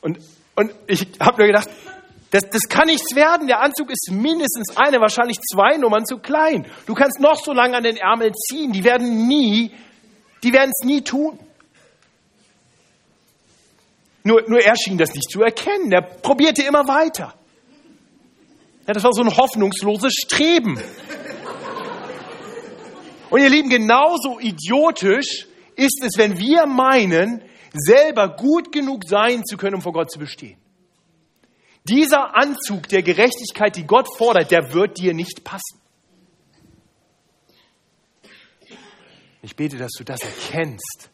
Und, 0.00 0.18
und 0.54 0.72
ich 0.86 1.08
habe 1.20 1.42
mir 1.42 1.48
gedacht, 1.48 1.68
das, 2.30 2.48
das 2.50 2.68
kann 2.68 2.86
nichts 2.86 3.14
werden. 3.14 3.46
Der 3.46 3.60
Anzug 3.60 3.90
ist 3.90 4.10
mindestens 4.12 4.76
eine, 4.76 5.00
wahrscheinlich 5.00 5.38
zwei 5.40 5.76
Nummern 5.78 6.04
zu 6.04 6.18
klein. 6.18 6.66
Du 6.86 6.94
kannst 6.94 7.20
noch 7.20 7.36
so 7.36 7.52
lange 7.52 7.76
an 7.76 7.82
den 7.82 7.96
Ärmeln 7.96 8.34
ziehen. 8.34 8.72
Die 8.72 8.84
werden 8.84 9.26
nie, 9.26 9.72
die 10.42 10.52
werden 10.52 10.70
es 10.70 10.86
nie 10.86 11.02
tun. 11.02 11.38
Nur, 14.26 14.42
nur 14.48 14.60
er 14.60 14.74
schien 14.74 14.98
das 14.98 15.14
nicht 15.14 15.30
zu 15.30 15.40
erkennen. 15.40 15.92
Er 15.92 16.02
probierte 16.02 16.64
immer 16.64 16.88
weiter. 16.88 17.32
Ja, 18.84 18.92
das 18.92 19.04
war 19.04 19.12
so 19.12 19.22
ein 19.22 19.36
hoffnungsloses 19.36 20.14
Streben. 20.14 20.80
Und 23.30 23.40
ihr 23.40 23.48
Lieben, 23.48 23.68
genauso 23.68 24.40
idiotisch 24.40 25.46
ist 25.76 26.02
es, 26.02 26.18
wenn 26.18 26.40
wir 26.40 26.66
meinen, 26.66 27.40
selber 27.72 28.34
gut 28.34 28.72
genug 28.72 29.04
sein 29.06 29.44
zu 29.44 29.56
können, 29.56 29.76
um 29.76 29.80
vor 29.80 29.92
Gott 29.92 30.10
zu 30.10 30.18
bestehen. 30.18 30.58
Dieser 31.84 32.34
Anzug 32.34 32.88
der 32.88 33.02
Gerechtigkeit, 33.02 33.76
die 33.76 33.86
Gott 33.86 34.08
fordert, 34.16 34.50
der 34.50 34.74
wird 34.74 34.98
dir 34.98 35.14
nicht 35.14 35.44
passen. 35.44 35.80
Ich 39.42 39.54
bete, 39.54 39.76
dass 39.76 39.92
du 39.96 40.02
das 40.02 40.18
erkennst. 40.20 41.10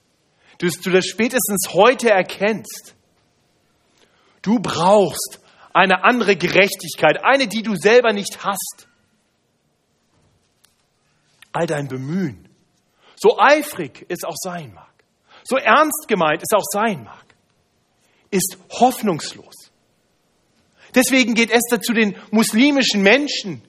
Dass 0.61 0.81
du 0.81 0.89
das 0.89 1.05
spätestens 1.05 1.75
heute 1.75 2.09
erkennst. 2.09 2.95
Du 4.43 4.59
brauchst 4.59 5.41
eine 5.73 6.05
andere 6.05 6.37
Gerechtigkeit, 6.37 7.25
eine, 7.25 7.47
die 7.47 7.63
du 7.63 7.77
selber 7.77 8.13
nicht 8.13 8.45
hast. 8.45 8.89
All 11.53 11.67
dein 11.67 11.89
Bemühen, 11.89 12.49
so 13.17 13.39
eifrig 13.39 14.05
es 14.09 14.25
auch 14.25 14.37
sein 14.37 14.73
mag, 14.75 14.93
so 15.45 15.57
ernst 15.57 16.09
gemeint 16.09 16.43
es 16.43 16.57
auch 16.57 16.65
sein 16.65 17.05
mag, 17.05 17.25
ist 18.31 18.57
hoffnungslos. 18.71 19.71
Deswegen 20.95 21.35
geht 21.35 21.51
Esther 21.51 21.81
zu 21.81 21.93
den 21.93 22.17
muslimischen 22.31 23.03
Menschen. 23.03 23.63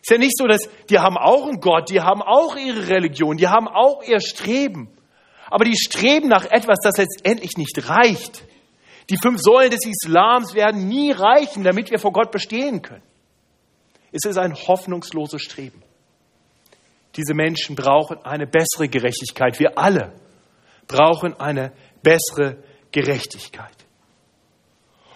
Ist 0.00 0.10
ja 0.10 0.18
nicht 0.18 0.36
so, 0.36 0.46
dass 0.46 0.68
die 0.88 0.98
haben 0.98 1.16
auch 1.16 1.46
einen 1.48 1.60
Gott, 1.60 1.90
die 1.90 2.00
haben 2.00 2.22
auch 2.22 2.56
ihre 2.56 2.88
Religion, 2.88 3.36
die 3.36 3.48
haben 3.48 3.68
auch 3.68 4.02
ihr 4.02 4.20
Streben. 4.20 4.88
Aber 5.50 5.64
die 5.64 5.76
streben 5.76 6.28
nach 6.28 6.44
etwas, 6.44 6.78
das 6.82 6.96
letztendlich 6.96 7.56
nicht 7.56 7.88
reicht. 7.88 8.45
Die 9.10 9.18
fünf 9.22 9.40
Säulen 9.40 9.70
des 9.70 9.86
Islams 9.86 10.54
werden 10.54 10.88
nie 10.88 11.12
reichen, 11.12 11.62
damit 11.62 11.90
wir 11.90 11.98
vor 11.98 12.12
Gott 12.12 12.32
bestehen 12.32 12.82
können. 12.82 13.02
Es 14.10 14.24
ist 14.24 14.38
ein 14.38 14.54
hoffnungsloses 14.54 15.42
Streben. 15.42 15.82
Diese 17.16 17.34
Menschen 17.34 17.76
brauchen 17.76 18.18
eine 18.24 18.46
bessere 18.46 18.88
Gerechtigkeit. 18.88 19.58
Wir 19.58 19.78
alle 19.78 20.12
brauchen 20.88 21.38
eine 21.38 21.72
bessere 22.02 22.62
Gerechtigkeit. 22.92 23.76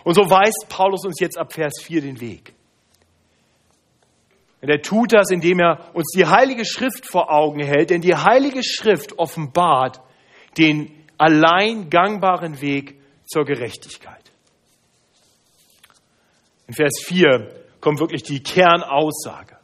Und 0.05 0.15
so 0.15 0.31
weist 0.31 0.67
Paulus 0.69 1.05
uns 1.05 1.21
jetzt 1.21 1.39
ab 1.39 1.53
Vers 1.53 1.81
4 1.83 2.03
den 2.03 2.21
Weg. 2.21 2.55
Und 4.63 4.69
er 4.69 4.83
tut 4.83 5.13
das, 5.13 5.31
indem 5.31 5.61
er 5.61 5.95
uns 5.95 6.13
die 6.15 6.27
Heilige 6.27 6.65
Schrift 6.65 7.07
vor 7.07 7.31
Augen 7.33 7.61
hält, 7.61 7.91
denn 7.91 8.03
die 8.03 8.15
Heilige 8.15 8.63
Schrift 8.63 9.19
offenbart 9.19 10.01
den 10.59 10.93
allein 11.17 11.89
gangbaren 11.91 12.61
Weg 12.61 13.00
zur 13.31 13.45
Gerechtigkeit. 13.45 14.31
In 16.67 16.75
Vers 16.75 17.01
4 17.05 17.65
kommt 17.81 18.01
wirklich 18.01 18.23
die 18.23 18.43
Kernaussage. 18.43 19.57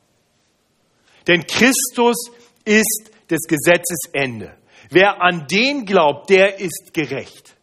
Denn 1.26 1.44
Christus 1.46 2.30
ist 2.64 3.11
des 3.28 3.40
Gesetzes 3.49 3.99
Ende. 4.12 4.56
Wer 4.90 5.20
an 5.20 5.46
den 5.49 5.85
glaubt, 5.85 6.30
der 6.30 6.61
ist 6.61 6.92
gerecht. 6.94 7.56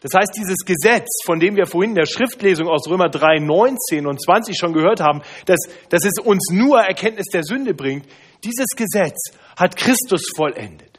Das 0.00 0.12
heißt, 0.14 0.36
dieses 0.36 0.58
Gesetz, 0.66 1.08
von 1.24 1.38
dem 1.38 1.56
wir 1.56 1.66
vorhin 1.66 1.92
in 1.92 1.96
der 1.96 2.06
Schriftlesung 2.06 2.68
aus 2.68 2.88
Römer 2.88 3.08
3, 3.08 3.38
19 3.38 4.06
und 4.06 4.20
20 4.20 4.58
schon 4.58 4.72
gehört 4.72 5.00
haben, 5.00 5.22
dass, 5.46 5.60
dass 5.88 6.04
es 6.04 6.18
uns 6.22 6.48
nur 6.50 6.80
Erkenntnis 6.80 7.26
der 7.32 7.44
Sünde 7.44 7.72
bringt, 7.72 8.06
dieses 8.44 8.66
Gesetz 8.76 9.32
hat 9.56 9.76
Christus 9.76 10.28
vollendet. 10.36 10.91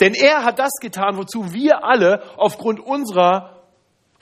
Denn 0.00 0.14
er 0.14 0.44
hat 0.44 0.58
das 0.58 0.72
getan, 0.80 1.16
wozu 1.16 1.52
wir 1.52 1.84
alle 1.84 2.22
aufgrund 2.36 2.80
unserer 2.80 3.62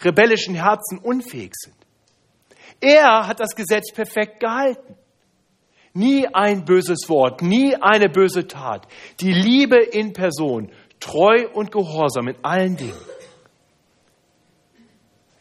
rebellischen 0.00 0.54
Herzen 0.54 0.99
unfähig 0.99 1.52
sind. 1.54 1.76
Er 2.80 3.26
hat 3.26 3.40
das 3.40 3.54
Gesetz 3.54 3.92
perfekt 3.92 4.40
gehalten. 4.40 4.97
Nie 5.92 6.26
ein 6.26 6.64
böses 6.64 7.09
Wort, 7.09 7.40
nie 7.40 7.75
eine 7.75 8.09
böse 8.09 8.47
Tat. 8.47 8.87
Die 9.21 9.33
Liebe 9.33 9.78
in 9.78 10.12
Person, 10.12 10.71
treu 11.00 11.49
und 11.52 11.73
gehorsam 11.73 12.28
in 12.28 12.37
allen 12.45 12.76
Dingen. 12.76 13.00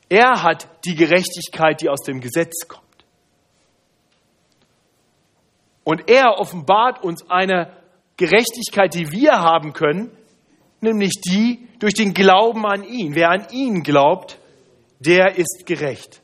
Er 0.07 0.43
hat 0.43 0.67
die 0.85 0.95
Gerechtigkeit, 0.95 1.81
die 1.81 1.89
aus 1.89 2.03
dem 2.03 2.21
Gesetz 2.21 2.67
kommt. 2.67 2.83
Und 5.83 6.09
er 6.09 6.39
offenbart 6.39 7.03
uns 7.03 7.29
eine 7.29 7.75
Gerechtigkeit, 8.17 8.93
die 8.93 9.11
wir 9.11 9.33
haben 9.33 9.73
können, 9.73 10.11
nämlich 10.85 11.21
die 11.21 11.67
durch 11.79 11.93
den 11.93 12.13
Glauben 12.13 12.65
an 12.65 12.83
ihn. 12.83 13.15
Wer 13.15 13.29
an 13.29 13.47
ihn 13.51 13.83
glaubt, 13.83 14.39
der 14.99 15.37
ist 15.37 15.65
gerecht. 15.65 16.21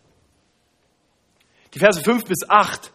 Die 1.74 1.80
Verse 1.80 2.02
5 2.02 2.26
bis 2.26 2.50
8 2.50 2.92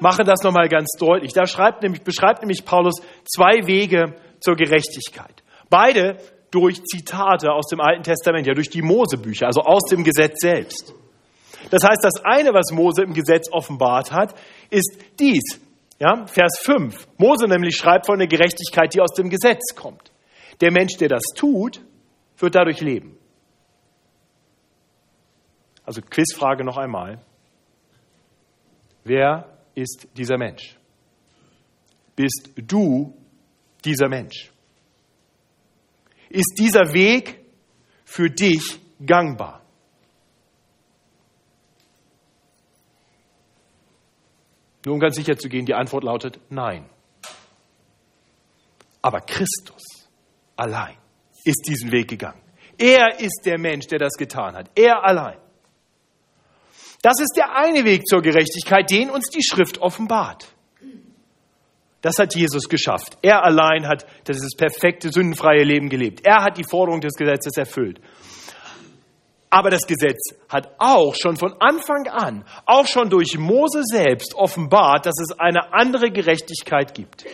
machen 0.00 0.26
das 0.26 0.42
nochmal 0.42 0.68
ganz 0.68 0.90
deutlich. 0.98 1.32
Da 1.32 1.44
nämlich, 1.80 2.02
beschreibt 2.02 2.42
nämlich 2.42 2.64
Paulus 2.64 3.00
zwei 3.24 3.66
Wege 3.66 4.14
zur 4.40 4.56
Gerechtigkeit. 4.56 5.42
Beide 5.70 6.18
durch 6.50 6.82
Zitate 6.84 7.50
aus 7.50 7.66
dem 7.68 7.80
Alten 7.80 8.02
Testament, 8.02 8.46
ja 8.46 8.54
durch 8.54 8.68
die 8.68 8.82
Mosebücher, 8.82 9.46
also 9.46 9.62
aus 9.62 9.84
dem 9.90 10.04
Gesetz 10.04 10.40
selbst. 10.40 10.94
Das 11.70 11.82
heißt, 11.84 12.00
das 12.02 12.24
eine, 12.24 12.52
was 12.52 12.72
Mose 12.72 13.02
im 13.02 13.14
Gesetz 13.14 13.50
offenbart 13.50 14.12
hat, 14.12 14.34
ist 14.68 14.98
dies. 15.18 15.60
Ja, 15.98 16.26
Vers 16.26 16.58
5. 16.62 17.08
Mose 17.16 17.46
nämlich 17.46 17.76
schreibt 17.76 18.06
von 18.06 18.18
der 18.18 18.26
Gerechtigkeit, 18.26 18.92
die 18.92 19.00
aus 19.00 19.14
dem 19.14 19.30
Gesetz 19.30 19.74
kommt. 19.74 20.11
Der 20.60 20.70
Mensch, 20.70 20.96
der 20.98 21.08
das 21.08 21.22
tut, 21.34 21.80
wird 22.38 22.54
dadurch 22.54 22.80
leben. 22.80 23.18
Also 25.84 26.00
Quizfrage 26.02 26.64
noch 26.64 26.76
einmal. 26.76 27.24
Wer 29.04 29.58
ist 29.74 30.08
dieser 30.16 30.38
Mensch? 30.38 30.78
Bist 32.14 32.50
du 32.56 33.16
dieser 33.84 34.08
Mensch? 34.08 34.52
Ist 36.28 36.54
dieser 36.58 36.92
Weg 36.92 37.44
für 38.04 38.30
dich 38.30 38.78
gangbar? 39.04 39.62
Nur 44.84 44.94
um 44.94 45.00
ganz 45.00 45.16
sicher 45.16 45.36
zu 45.36 45.48
gehen, 45.48 45.64
die 45.64 45.74
Antwort 45.74 46.04
lautet 46.04 46.40
nein. 46.50 46.88
Aber 49.00 49.20
Christus 49.20 50.01
allein 50.62 50.96
ist 51.44 51.66
diesen 51.66 51.90
Weg 51.90 52.08
gegangen. 52.08 52.40
Er 52.78 53.20
ist 53.20 53.42
der 53.44 53.58
Mensch, 53.58 53.86
der 53.86 53.98
das 53.98 54.14
getan 54.14 54.54
hat. 54.54 54.70
Er 54.74 55.04
allein. 55.04 55.38
Das 57.02 57.20
ist 57.20 57.34
der 57.36 57.56
eine 57.56 57.84
Weg 57.84 58.06
zur 58.06 58.22
Gerechtigkeit, 58.22 58.88
den 58.90 59.10
uns 59.10 59.28
die 59.28 59.42
Schrift 59.42 59.78
offenbart. 59.78 60.46
Das 62.00 62.18
hat 62.18 62.34
Jesus 62.34 62.68
geschafft. 62.68 63.18
Er 63.22 63.44
allein 63.44 63.86
hat 63.86 64.06
dieses 64.26 64.56
perfekte, 64.56 65.10
sündenfreie 65.12 65.64
Leben 65.64 65.88
gelebt. 65.88 66.24
Er 66.24 66.42
hat 66.42 66.56
die 66.56 66.64
Forderung 66.68 67.00
des 67.00 67.14
Gesetzes 67.14 67.56
erfüllt. 67.56 68.00
Aber 69.50 69.70
das 69.70 69.86
Gesetz 69.86 70.34
hat 70.48 70.74
auch 70.78 71.14
schon 71.14 71.36
von 71.36 71.54
Anfang 71.60 72.08
an, 72.08 72.44
auch 72.64 72.86
schon 72.86 73.10
durch 73.10 73.36
Mose 73.36 73.82
selbst 73.84 74.34
offenbart, 74.34 75.06
dass 75.06 75.14
es 75.20 75.38
eine 75.38 75.72
andere 75.72 76.10
Gerechtigkeit 76.10 76.94
gibt. 76.94 77.24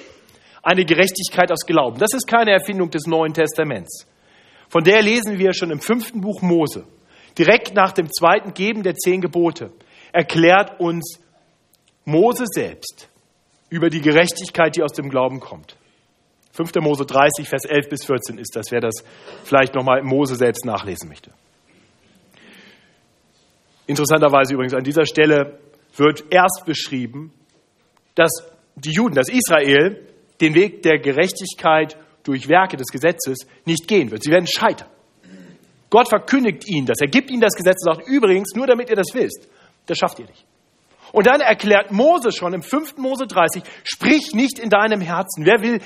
Eine 0.69 0.85
Gerechtigkeit 0.85 1.51
aus 1.51 1.65
Glauben. 1.65 1.99
Das 1.99 2.13
ist 2.13 2.27
keine 2.27 2.51
Erfindung 2.51 2.91
des 2.91 3.07
Neuen 3.07 3.33
Testaments. 3.33 4.07
Von 4.69 4.85
der 4.85 5.01
lesen 5.01 5.39
wir 5.39 5.55
schon 5.55 5.71
im 5.71 5.81
fünften 5.81 6.21
Buch 6.21 6.43
Mose. 6.43 6.87
Direkt 7.39 7.75
nach 7.75 7.93
dem 7.93 8.13
zweiten 8.13 8.53
Geben 8.53 8.83
der 8.83 8.95
zehn 8.95 9.23
Gebote 9.23 9.73
erklärt 10.13 10.79
uns 10.79 11.21
Mose 12.05 12.45
selbst 12.47 13.09
über 13.71 13.89
die 13.89 14.03
Gerechtigkeit, 14.03 14.77
die 14.77 14.83
aus 14.83 14.93
dem 14.93 15.09
Glauben 15.09 15.41
kommt. 15.41 15.75
5. 16.53 16.75
Mose 16.83 17.07
30, 17.07 17.49
Vers 17.49 17.65
11 17.65 17.89
bis 17.89 18.05
14 18.05 18.37
ist 18.37 18.55
das, 18.55 18.71
wer 18.71 18.81
das 18.81 19.03
vielleicht 19.45 19.75
nochmal 19.75 20.03
Mose 20.03 20.35
selbst 20.35 20.67
nachlesen 20.67 21.09
möchte. 21.09 21.31
Interessanterweise 23.87 24.53
übrigens 24.53 24.75
an 24.75 24.85
dieser 24.85 25.07
Stelle 25.07 25.61
wird 25.97 26.25
erst 26.29 26.65
beschrieben, 26.67 27.33
dass 28.15 28.33
die 28.77 28.93
Juden, 28.93 29.15
dass 29.15 29.31
Israel 29.31 30.05
den 30.41 30.55
Weg 30.55 30.83
der 30.83 30.99
Gerechtigkeit 30.99 31.97
durch 32.23 32.49
Werke 32.49 32.77
des 32.77 32.89
Gesetzes 32.89 33.47
nicht 33.65 33.89
gehen 33.89 34.11
wird. 34.11 34.23
Sie 34.23 34.31
werden 34.31 34.47
scheitern. 34.47 34.89
Gott 35.91 36.09
verkündigt 36.09 36.69
ihnen 36.69 36.87
das. 36.87 36.99
Er 37.01 37.09
gibt 37.09 37.31
ihnen 37.31 37.41
das 37.41 37.55
Gesetz 37.55 37.87
und 37.87 37.95
sagt, 37.95 38.09
übrigens, 38.09 38.55
nur 38.55 38.67
damit 38.67 38.91
ihr 38.91 38.97
das 38.97 39.15
wisst, 39.15 39.49
das 39.87 39.97
schafft 39.97 40.19
ihr 40.19 40.27
nicht. 40.27 40.45
Und 41.13 41.27
dann 41.27 41.41
erklärt 41.41 41.91
Mose 41.91 42.33
schon 42.33 42.53
im 42.53 42.63
5. 42.63 42.99
Mose 42.99 43.27
30, 43.27 43.63
sprich 43.85 44.35
nicht 44.35 44.59
in 44.59 44.69
deinem 44.69 45.01
Herzen. 45.01 45.47
Wer 45.47 45.63
will 45.63 45.81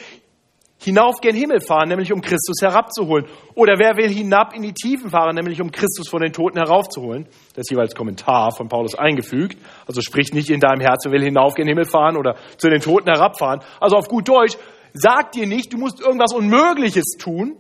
hinauf 0.84 1.20
gen 1.20 1.34
Himmel 1.34 1.60
fahren, 1.60 1.88
nämlich 1.88 2.12
um 2.12 2.20
Christus 2.20 2.56
herabzuholen? 2.60 3.26
Oder 3.54 3.78
wer 3.78 3.96
will 3.96 4.08
hinab 4.08 4.54
in 4.54 4.62
die 4.62 4.72
Tiefen 4.72 5.10
fahren, 5.10 5.34
nämlich 5.34 5.60
um 5.60 5.70
Christus 5.70 6.08
von 6.08 6.20
den 6.22 6.32
Toten 6.32 6.58
heraufzuholen? 6.58 7.24
Das 7.54 7.64
ist 7.66 7.70
jeweils 7.70 7.94
Kommentar 7.94 8.52
von 8.54 8.68
Paulus 8.68 8.94
eingefügt. 8.94 9.58
Also 9.86 10.00
sprich 10.00 10.32
nicht 10.32 10.50
in 10.50 10.60
deinem 10.60 10.80
Herzen, 10.80 11.12
will 11.12 11.22
hinauf 11.22 11.54
gen 11.54 11.68
Himmel 11.68 11.84
fahren 11.84 12.16
oder 12.16 12.36
zu 12.56 12.68
den 12.68 12.80
Toten 12.80 13.08
herabfahren. 13.08 13.60
Also 13.80 13.96
auf 13.96 14.08
gut 14.08 14.28
Deutsch, 14.28 14.56
sag 14.92 15.32
dir 15.32 15.46
nicht, 15.46 15.72
du 15.72 15.78
musst 15.78 16.00
irgendwas 16.00 16.32
Unmögliches 16.32 17.16
tun, 17.18 17.56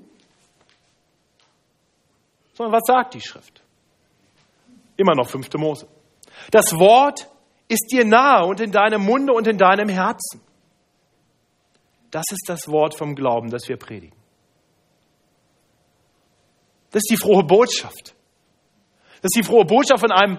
sondern 2.54 2.74
was 2.74 2.86
sagt 2.86 3.14
die 3.14 3.20
Schrift? 3.20 3.62
Immer 4.96 5.14
noch 5.14 5.28
5. 5.28 5.48
Mose. 5.54 5.86
Das 6.50 6.78
Wort 6.78 7.28
ist 7.68 7.90
dir 7.90 8.04
nahe 8.04 8.46
und 8.46 8.60
in 8.60 8.72
deinem 8.72 9.02
Munde 9.04 9.32
und 9.32 9.46
in 9.46 9.56
deinem 9.56 9.88
Herzen. 9.88 10.40
Das 12.12 12.26
ist 12.30 12.44
das 12.46 12.68
Wort 12.68 12.96
vom 12.96 13.16
Glauben, 13.16 13.50
das 13.50 13.68
wir 13.68 13.76
predigen. 13.76 14.16
Das 16.90 17.00
ist 17.00 17.10
die 17.10 17.16
frohe 17.16 17.42
Botschaft. 17.42 18.14
Das 19.22 19.30
ist 19.34 19.36
die 19.36 19.42
frohe 19.42 19.64
Botschaft 19.64 20.00
von 20.00 20.12
einem, 20.12 20.38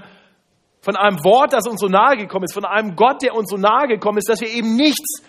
von 0.81 0.95
einem 0.95 1.17
Wort, 1.23 1.51
das 1.51 1.67
uns 1.67 1.81
so 1.81 1.87
nahe 1.87 2.15
gekommen 2.15 2.45
ist, 2.45 2.53
von 2.53 2.63
einem 2.63 2.95
Gott, 2.95 3.23
der 3.23 3.33
uns 3.33 3.49
so 3.49 3.57
nahe 3.57 3.87
gekommen 3.87 4.19
ist, 4.19 4.29
dass 4.29 4.39
wir 4.39 4.49
eben 4.49 4.75
nichts 4.75 5.23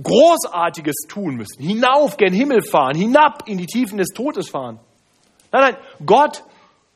Großartiges 0.00 1.06
tun 1.08 1.34
müssen. 1.34 1.62
Hinauf 1.62 2.16
gen 2.16 2.32
Himmel 2.32 2.62
fahren, 2.62 2.96
hinab 2.96 3.48
in 3.48 3.58
die 3.58 3.66
Tiefen 3.66 3.98
des 3.98 4.08
Todes 4.14 4.48
fahren. 4.48 4.78
Nein, 5.50 5.62
nein, 5.62 5.76
Gott, 6.06 6.44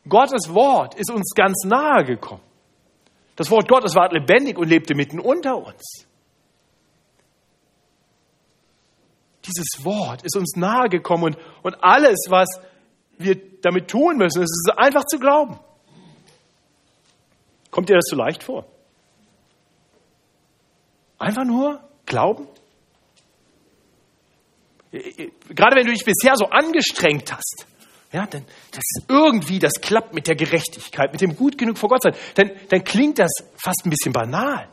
Gottes 0.08 0.54
Wort 0.54 0.94
ist 0.94 1.10
uns 1.10 1.34
ganz 1.34 1.64
nahe 1.64 2.04
gekommen. 2.04 2.42
Das 3.34 3.50
Wort 3.50 3.68
Gottes 3.68 3.96
war 3.96 4.12
lebendig 4.12 4.58
und 4.58 4.68
lebte 4.68 4.94
mitten 4.94 5.18
unter 5.18 5.56
uns. 5.56 6.06
Dieses 9.46 9.84
Wort 9.84 10.22
ist 10.22 10.36
uns 10.36 10.56
nahe 10.56 10.88
gekommen 10.88 11.24
und, 11.24 11.38
und 11.62 11.74
alles, 11.82 12.26
was 12.28 12.48
wir 13.18 13.36
damit 13.60 13.88
tun 13.88 14.16
müssen, 14.16 14.42
ist 14.42 14.68
es 14.68 14.76
einfach 14.76 15.04
zu 15.04 15.18
glauben. 15.18 15.58
Kommt 17.70 17.88
dir 17.88 17.94
das 17.94 18.04
zu 18.04 18.16
leicht 18.16 18.42
vor? 18.42 18.66
Einfach 21.18 21.44
nur 21.44 21.80
glauben? 22.06 22.46
Gerade 24.90 25.76
wenn 25.76 25.86
du 25.86 25.92
dich 25.92 26.04
bisher 26.04 26.34
so 26.36 26.46
angestrengt 26.46 27.32
hast, 27.32 27.66
ja, 28.12 28.26
dann, 28.26 28.44
das 28.70 28.84
irgendwie, 29.08 29.58
das 29.58 29.74
klappt 29.80 30.14
mit 30.14 30.26
der 30.26 30.36
Gerechtigkeit, 30.36 31.12
mit 31.12 31.20
dem 31.20 31.36
gut 31.36 31.58
genug 31.58 31.76
vor 31.76 31.88
Gott 31.88 32.02
sein, 32.02 32.14
dann, 32.34 32.50
dann 32.68 32.84
klingt 32.84 33.18
das 33.18 33.30
fast 33.56 33.82
ein 33.84 33.90
bisschen 33.90 34.12
banal. 34.12 34.68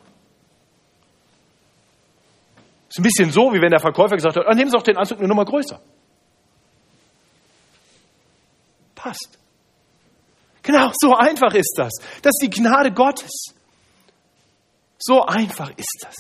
Ist 2.93 2.99
ein 2.99 3.03
bisschen 3.03 3.31
so, 3.31 3.51
wie 3.51 3.59
wenn 3.59 3.71
der 3.71 3.79
Verkäufer 3.79 4.15
gesagt 4.15 4.35
hat, 4.35 4.45
oh, 4.47 4.53
nehmen 4.53 4.69
Sie 4.69 4.77
doch 4.77 4.83
den 4.83 4.97
Anzug 4.97 5.17
eine 5.17 5.27
Nummer 5.27 5.45
größer. 5.45 5.81
Passt. 8.93 9.39
Genau, 10.61 10.91
so 11.01 11.15
einfach 11.15 11.55
ist 11.55 11.73
das. 11.75 11.91
Das 12.21 12.33
ist 12.35 12.43
die 12.43 12.51
Gnade 12.51 12.91
Gottes. 12.91 13.55
So 14.99 15.25
einfach 15.25 15.71
ist 15.75 15.97
das. 16.01 16.15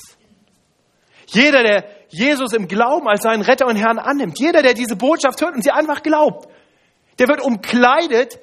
Jeder, 1.27 1.61
der 1.61 1.85
Jesus 2.09 2.53
im 2.53 2.67
Glauben 2.67 3.07
als 3.07 3.21
seinen 3.21 3.43
Retter 3.43 3.67
und 3.67 3.75
Herrn 3.75 3.99
annimmt, 3.99 4.39
jeder, 4.39 4.63
der 4.63 4.73
diese 4.73 4.95
Botschaft 4.95 5.39
hört 5.41 5.53
und 5.53 5.63
sie 5.63 5.69
einfach 5.69 6.01
glaubt, 6.01 6.49
der 7.19 7.27
wird 7.27 7.41
umkleidet 7.41 8.39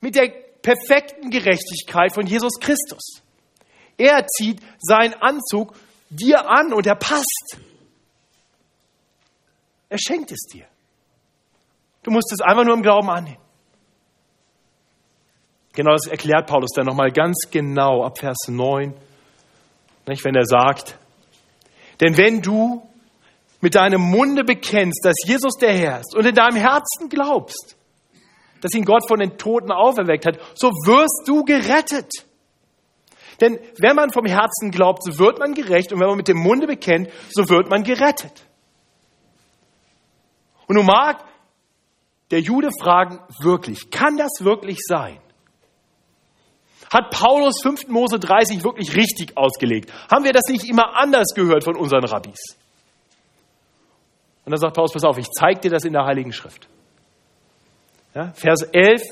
mit 0.00 0.14
der 0.14 0.28
perfekten 0.62 1.28
Gerechtigkeit 1.28 2.14
von 2.14 2.26
Jesus 2.26 2.58
Christus. 2.58 3.20
Er 3.98 4.26
zieht 4.26 4.62
seinen 4.78 5.12
Anzug 5.20 5.74
dir 6.10 6.48
an 6.48 6.72
und 6.72 6.86
er 6.86 6.96
passt. 6.96 7.58
Er 9.88 9.98
schenkt 9.98 10.32
es 10.32 10.46
dir. 10.52 10.66
Du 12.02 12.10
musst 12.10 12.32
es 12.32 12.40
einfach 12.40 12.64
nur 12.64 12.74
im 12.74 12.82
Glauben 12.82 13.10
annehmen. 13.10 13.38
Genau 15.72 15.92
das 15.92 16.06
erklärt 16.06 16.46
Paulus 16.46 16.70
dann 16.74 16.86
nochmal 16.86 17.10
ganz 17.10 17.36
genau 17.50 18.04
ab 18.04 18.18
Vers 18.18 18.48
9, 18.48 18.94
nicht, 20.06 20.24
wenn 20.24 20.34
er 20.34 20.46
sagt, 20.46 20.96
denn 22.00 22.16
wenn 22.16 22.40
du 22.40 22.88
mit 23.60 23.74
deinem 23.74 24.00
Munde 24.00 24.44
bekennst, 24.44 25.04
dass 25.04 25.16
Jesus 25.24 25.54
der 25.60 25.72
Herr 25.72 26.00
ist 26.00 26.14
und 26.14 26.24
in 26.26 26.34
deinem 26.34 26.56
Herzen 26.56 27.08
glaubst, 27.08 27.76
dass 28.60 28.74
ihn 28.74 28.84
Gott 28.84 29.06
von 29.08 29.18
den 29.18 29.38
Toten 29.38 29.72
auferweckt 29.72 30.26
hat, 30.26 30.38
so 30.54 30.68
wirst 30.68 31.24
du 31.26 31.44
gerettet. 31.44 32.25
Denn 33.40 33.58
wenn 33.78 33.96
man 33.96 34.10
vom 34.10 34.24
Herzen 34.26 34.70
glaubt, 34.70 35.02
so 35.04 35.18
wird 35.18 35.38
man 35.38 35.54
gerecht 35.54 35.92
und 35.92 36.00
wenn 36.00 36.08
man 36.08 36.16
mit 36.16 36.28
dem 36.28 36.38
Munde 36.38 36.66
bekennt, 36.66 37.10
so 37.30 37.48
wird 37.48 37.68
man 37.68 37.82
gerettet. 37.82 38.46
Und 40.66 40.76
nun 40.76 40.86
mag 40.86 41.24
der 42.30 42.40
Jude 42.40 42.70
fragen, 42.80 43.20
wirklich, 43.40 43.90
kann 43.90 44.16
das 44.16 44.40
wirklich 44.40 44.78
sein? 44.80 45.20
Hat 46.92 47.10
Paulus 47.10 47.60
5. 47.62 47.88
Mose 47.88 48.18
30 48.18 48.64
wirklich 48.64 48.96
richtig 48.96 49.36
ausgelegt? 49.36 49.92
Haben 50.10 50.24
wir 50.24 50.32
das 50.32 50.44
nicht 50.48 50.68
immer 50.68 50.96
anders 50.96 51.34
gehört 51.34 51.64
von 51.64 51.76
unseren 51.76 52.04
Rabbis? 52.04 52.56
Und 54.44 54.52
dann 54.52 54.60
sagt 54.60 54.74
Paulus, 54.74 54.92
pass 54.92 55.04
auf, 55.04 55.18
ich 55.18 55.28
zeige 55.30 55.60
dir 55.60 55.70
das 55.70 55.84
in 55.84 55.92
der 55.92 56.04
Heiligen 56.04 56.32
Schrift. 56.32 56.68
Ja, 58.14 58.32
Vers 58.34 58.62
11, 58.62 59.02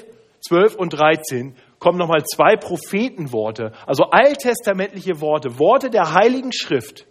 12 0.46 0.76
und 0.76 0.90
13 0.90 1.56
kommen 1.85 1.99
nochmal 1.99 2.25
zwei 2.25 2.57
Prophetenworte, 2.57 3.73
also 3.87 4.05
alttestamentliche 4.05 5.20
Worte, 5.20 5.59
Worte 5.59 5.90
der 5.90 6.14
Heiligen 6.14 6.51
Schrift, 6.51 7.07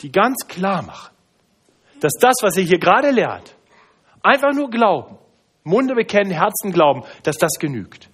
die 0.00 0.10
ganz 0.10 0.48
klar 0.48 0.80
machen, 0.80 1.14
dass 2.00 2.14
das, 2.18 2.36
was 2.40 2.56
ihr 2.56 2.64
hier 2.64 2.78
gerade 2.78 3.10
lernt, 3.10 3.54
einfach 4.22 4.54
nur 4.54 4.70
glauben, 4.70 5.18
Munde 5.62 5.94
bekennen, 5.94 6.30
Herzen 6.32 6.72
glauben, 6.72 7.02
dass 7.22 7.36
das 7.36 7.58
genügt. 7.58 8.08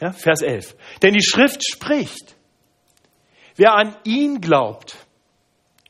Ja, 0.00 0.12
Vers 0.12 0.40
11. 0.40 0.74
Denn 1.02 1.12
die 1.12 1.22
Schrift 1.22 1.62
spricht, 1.62 2.34
wer 3.56 3.74
an 3.74 3.94
ihn 4.04 4.40
glaubt, 4.40 4.96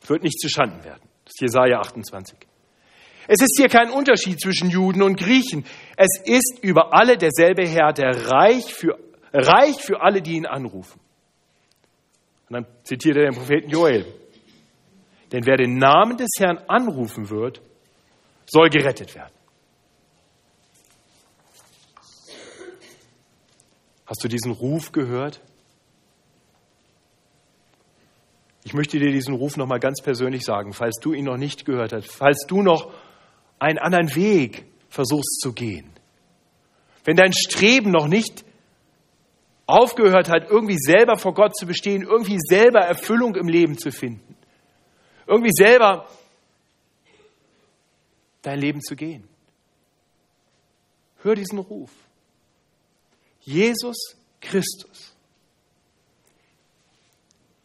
wird 0.08 0.24
nicht 0.24 0.40
zuschanden 0.40 0.82
werden. 0.82 1.08
Das 1.24 1.34
ist 1.36 1.40
Jesaja 1.40 1.78
28. 1.78 2.36
Es 3.28 3.40
ist 3.40 3.56
hier 3.56 3.68
kein 3.68 3.90
Unterschied 3.90 4.40
zwischen 4.40 4.70
Juden 4.70 5.02
und 5.02 5.16
Griechen. 5.16 5.64
Es 5.96 6.20
ist 6.24 6.58
über 6.62 6.94
alle 6.94 7.16
derselbe 7.16 7.66
Herr, 7.66 7.92
der 7.92 8.30
reich 8.30 8.72
für, 8.72 8.98
reich 9.32 9.82
für 9.82 10.00
alle, 10.00 10.22
die 10.22 10.36
ihn 10.36 10.46
anrufen. 10.46 11.00
Und 12.48 12.54
dann 12.54 12.66
zitiert 12.84 13.16
er 13.16 13.24
den 13.24 13.34
Propheten 13.34 13.68
Joel. 13.68 14.06
Denn 15.32 15.44
wer 15.44 15.56
den 15.56 15.78
Namen 15.78 16.16
des 16.16 16.30
Herrn 16.38 16.58
anrufen 16.68 17.30
wird, 17.30 17.60
soll 18.46 18.70
gerettet 18.70 19.14
werden. 19.16 19.32
Hast 24.06 24.22
du 24.22 24.28
diesen 24.28 24.52
Ruf 24.52 24.92
gehört? 24.92 25.40
möchte 28.76 28.98
dir 28.98 29.10
diesen 29.10 29.34
Ruf 29.34 29.56
nochmal 29.56 29.80
ganz 29.80 30.00
persönlich 30.02 30.44
sagen, 30.44 30.72
falls 30.72 30.96
du 31.00 31.12
ihn 31.12 31.24
noch 31.24 31.38
nicht 31.38 31.64
gehört 31.64 31.92
hast, 31.92 32.06
falls 32.06 32.44
du 32.46 32.62
noch 32.62 32.92
einen 33.58 33.78
anderen 33.78 34.14
Weg 34.14 34.64
versuchst 34.88 35.40
zu 35.40 35.52
gehen. 35.52 35.90
Wenn 37.04 37.16
dein 37.16 37.32
Streben 37.32 37.90
noch 37.90 38.08
nicht 38.08 38.44
aufgehört 39.66 40.28
hat, 40.28 40.48
irgendwie 40.48 40.78
selber 40.78 41.16
vor 41.16 41.34
Gott 41.34 41.56
zu 41.56 41.66
bestehen, 41.66 42.02
irgendwie 42.02 42.38
selber 42.38 42.80
Erfüllung 42.80 43.34
im 43.36 43.48
Leben 43.48 43.78
zu 43.78 43.90
finden, 43.90 44.36
irgendwie 45.26 45.52
selber 45.52 46.08
dein 48.42 48.60
Leben 48.60 48.80
zu 48.80 48.94
gehen. 48.94 49.28
Hör 51.22 51.34
diesen 51.34 51.58
Ruf. 51.58 51.90
Jesus 53.40 54.16
Christus 54.40 55.14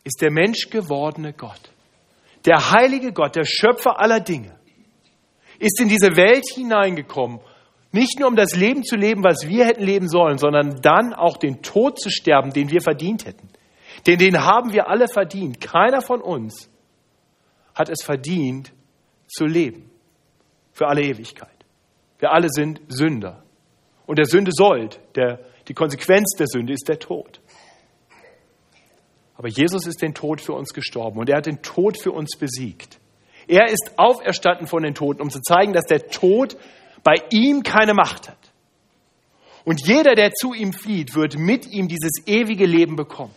ist 0.04 0.22
der 0.22 0.32
menschgewordene 0.32 1.34
Gott, 1.34 1.72
der 2.46 2.72
heilige 2.72 3.14
Gott, 3.14 3.36
der 3.36 3.46
Schöpfer 3.46 4.00
aller 4.00 4.20
Dinge, 4.20 4.60
ist 5.62 5.80
in 5.80 5.88
diese 5.88 6.18
Welt 6.18 6.46
hineingekommen, 6.54 7.40
nicht 7.92 8.20
nur 8.20 8.30
um 8.30 8.36
das 8.36 8.56
Leben 8.56 8.84
zu 8.84 8.96
leben, 8.96 9.24
was 9.24 9.48
wir 9.48 9.66
hätten 9.66 9.84
leben 9.84 10.08
sollen, 10.08 10.38
sondern 10.38 10.82
dann 10.82 11.14
auch 11.14 11.38
den 11.38 11.62
Tod 11.62 12.00
zu 12.00 12.10
sterben, 12.10 12.52
den 12.52 12.72
wir 12.72 12.82
verdient 12.82 13.26
hätten. 13.26 13.50
Denn 14.08 14.18
den 14.18 14.44
haben 14.44 14.74
wir 14.74 14.90
alle 14.90 15.08
verdient. 15.08 15.62
Keiner 15.62 16.02
von 16.02 16.22
uns 16.22 16.70
hat 17.76 17.90
es 17.90 18.02
verdient 18.02 18.74
zu 19.28 19.46
leben. 19.46 19.92
Für 20.72 20.88
alle 20.88 21.04
Ewigkeit. 21.04 21.50
Wir 22.18 22.32
alle 22.32 22.48
sind 22.50 22.82
Sünder. 22.88 23.44
Und 24.08 24.18
der 24.18 24.26
Sünde 24.26 24.52
sollt, 24.54 25.00
der, 25.16 25.40
die 25.68 25.74
Konsequenz 25.74 26.34
der 26.40 26.48
Sünde 26.48 26.74
ist 26.74 26.88
der 26.88 26.98
Tod. 26.98 27.42
Aber 29.36 29.50
Jesus 29.50 29.86
ist 29.86 30.02
den 30.02 30.14
Tod 30.14 30.40
für 30.40 30.54
uns 30.54 30.74
gestorben 30.74 31.20
und 31.20 31.30
er 31.30 31.38
hat 31.38 31.46
den 31.46 31.62
Tod 31.62 31.98
für 31.98 32.12
uns 32.12 32.38
besiegt. 32.38 33.01
Er 33.52 33.66
ist 33.66 33.92
auferstanden 33.98 34.66
von 34.66 34.82
den 34.82 34.96
Toten, 34.96 35.22
um 35.22 35.30
zu 35.30 35.42
zeigen, 35.42 35.74
dass 35.74 35.84
der 35.84 36.08
Tod 36.08 36.56
bei 37.04 37.16
ihm 37.32 37.64
keine 37.64 37.94
Macht 37.94 38.30
hat. 38.30 38.38
Und 39.66 39.86
jeder, 39.86 40.16
der 40.16 40.32
zu 40.32 40.54
ihm 40.54 40.72
flieht, 40.72 41.16
wird 41.16 41.38
mit 41.38 41.68
ihm 41.68 41.90
dieses 41.90 42.26
ewige 42.26 42.66
Leben 42.66 42.96
bekommen 42.96 43.36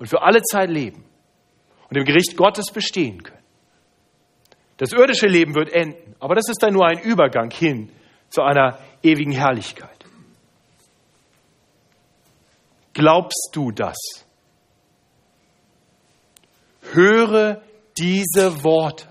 und 0.00 0.08
für 0.08 0.22
alle 0.22 0.42
Zeit 0.42 0.68
leben 0.68 1.04
und 1.88 1.96
im 1.96 2.04
Gericht 2.04 2.36
Gottes 2.36 2.72
bestehen 2.72 3.22
können. 3.22 3.38
Das 4.78 4.90
irdische 4.90 5.28
Leben 5.28 5.54
wird 5.54 5.72
enden, 5.72 6.16
aber 6.18 6.34
das 6.34 6.48
ist 6.48 6.60
dann 6.60 6.72
nur 6.72 6.84
ein 6.84 6.98
Übergang 6.98 7.52
hin 7.52 7.92
zu 8.30 8.42
einer 8.42 8.80
ewigen 9.04 9.32
Herrlichkeit. 9.32 10.04
Glaubst 12.94 13.50
du 13.52 13.70
das? 13.70 13.96
Höre 16.92 17.62
diese 17.98 18.62
Worte. 18.64 19.08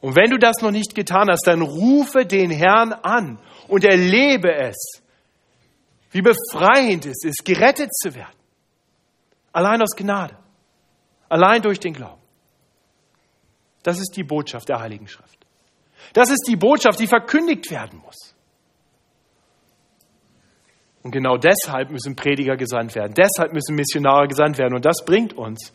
Und 0.00 0.16
wenn 0.16 0.30
du 0.30 0.38
das 0.38 0.56
noch 0.62 0.70
nicht 0.70 0.94
getan 0.94 1.28
hast, 1.30 1.46
dann 1.46 1.62
rufe 1.62 2.24
den 2.24 2.50
Herrn 2.50 2.92
an 2.92 3.38
und 3.68 3.84
erlebe 3.84 4.54
es, 4.54 5.02
wie 6.10 6.22
befreiend 6.22 7.06
es 7.06 7.22
ist, 7.24 7.44
gerettet 7.44 7.94
zu 7.94 8.14
werden. 8.14 8.38
Allein 9.52 9.82
aus 9.82 9.94
Gnade. 9.96 10.36
Allein 11.28 11.62
durch 11.62 11.78
den 11.78 11.92
Glauben. 11.92 12.20
Das 13.82 13.98
ist 13.98 14.16
die 14.16 14.24
Botschaft 14.24 14.68
der 14.68 14.80
Heiligen 14.80 15.06
Schrift. 15.06 15.46
Das 16.12 16.30
ist 16.30 16.44
die 16.48 16.56
Botschaft, 16.56 16.98
die 16.98 17.06
verkündigt 17.06 17.70
werden 17.70 18.00
muss. 18.00 18.34
Und 21.02 21.12
genau 21.12 21.36
deshalb 21.36 21.90
müssen 21.90 22.16
Prediger 22.16 22.56
gesandt 22.56 22.94
werden. 22.94 23.14
Deshalb 23.14 23.52
müssen 23.52 23.74
Missionare 23.74 24.28
gesandt 24.28 24.58
werden. 24.58 24.74
Und 24.74 24.84
das 24.84 25.04
bringt 25.04 25.32
uns 25.32 25.72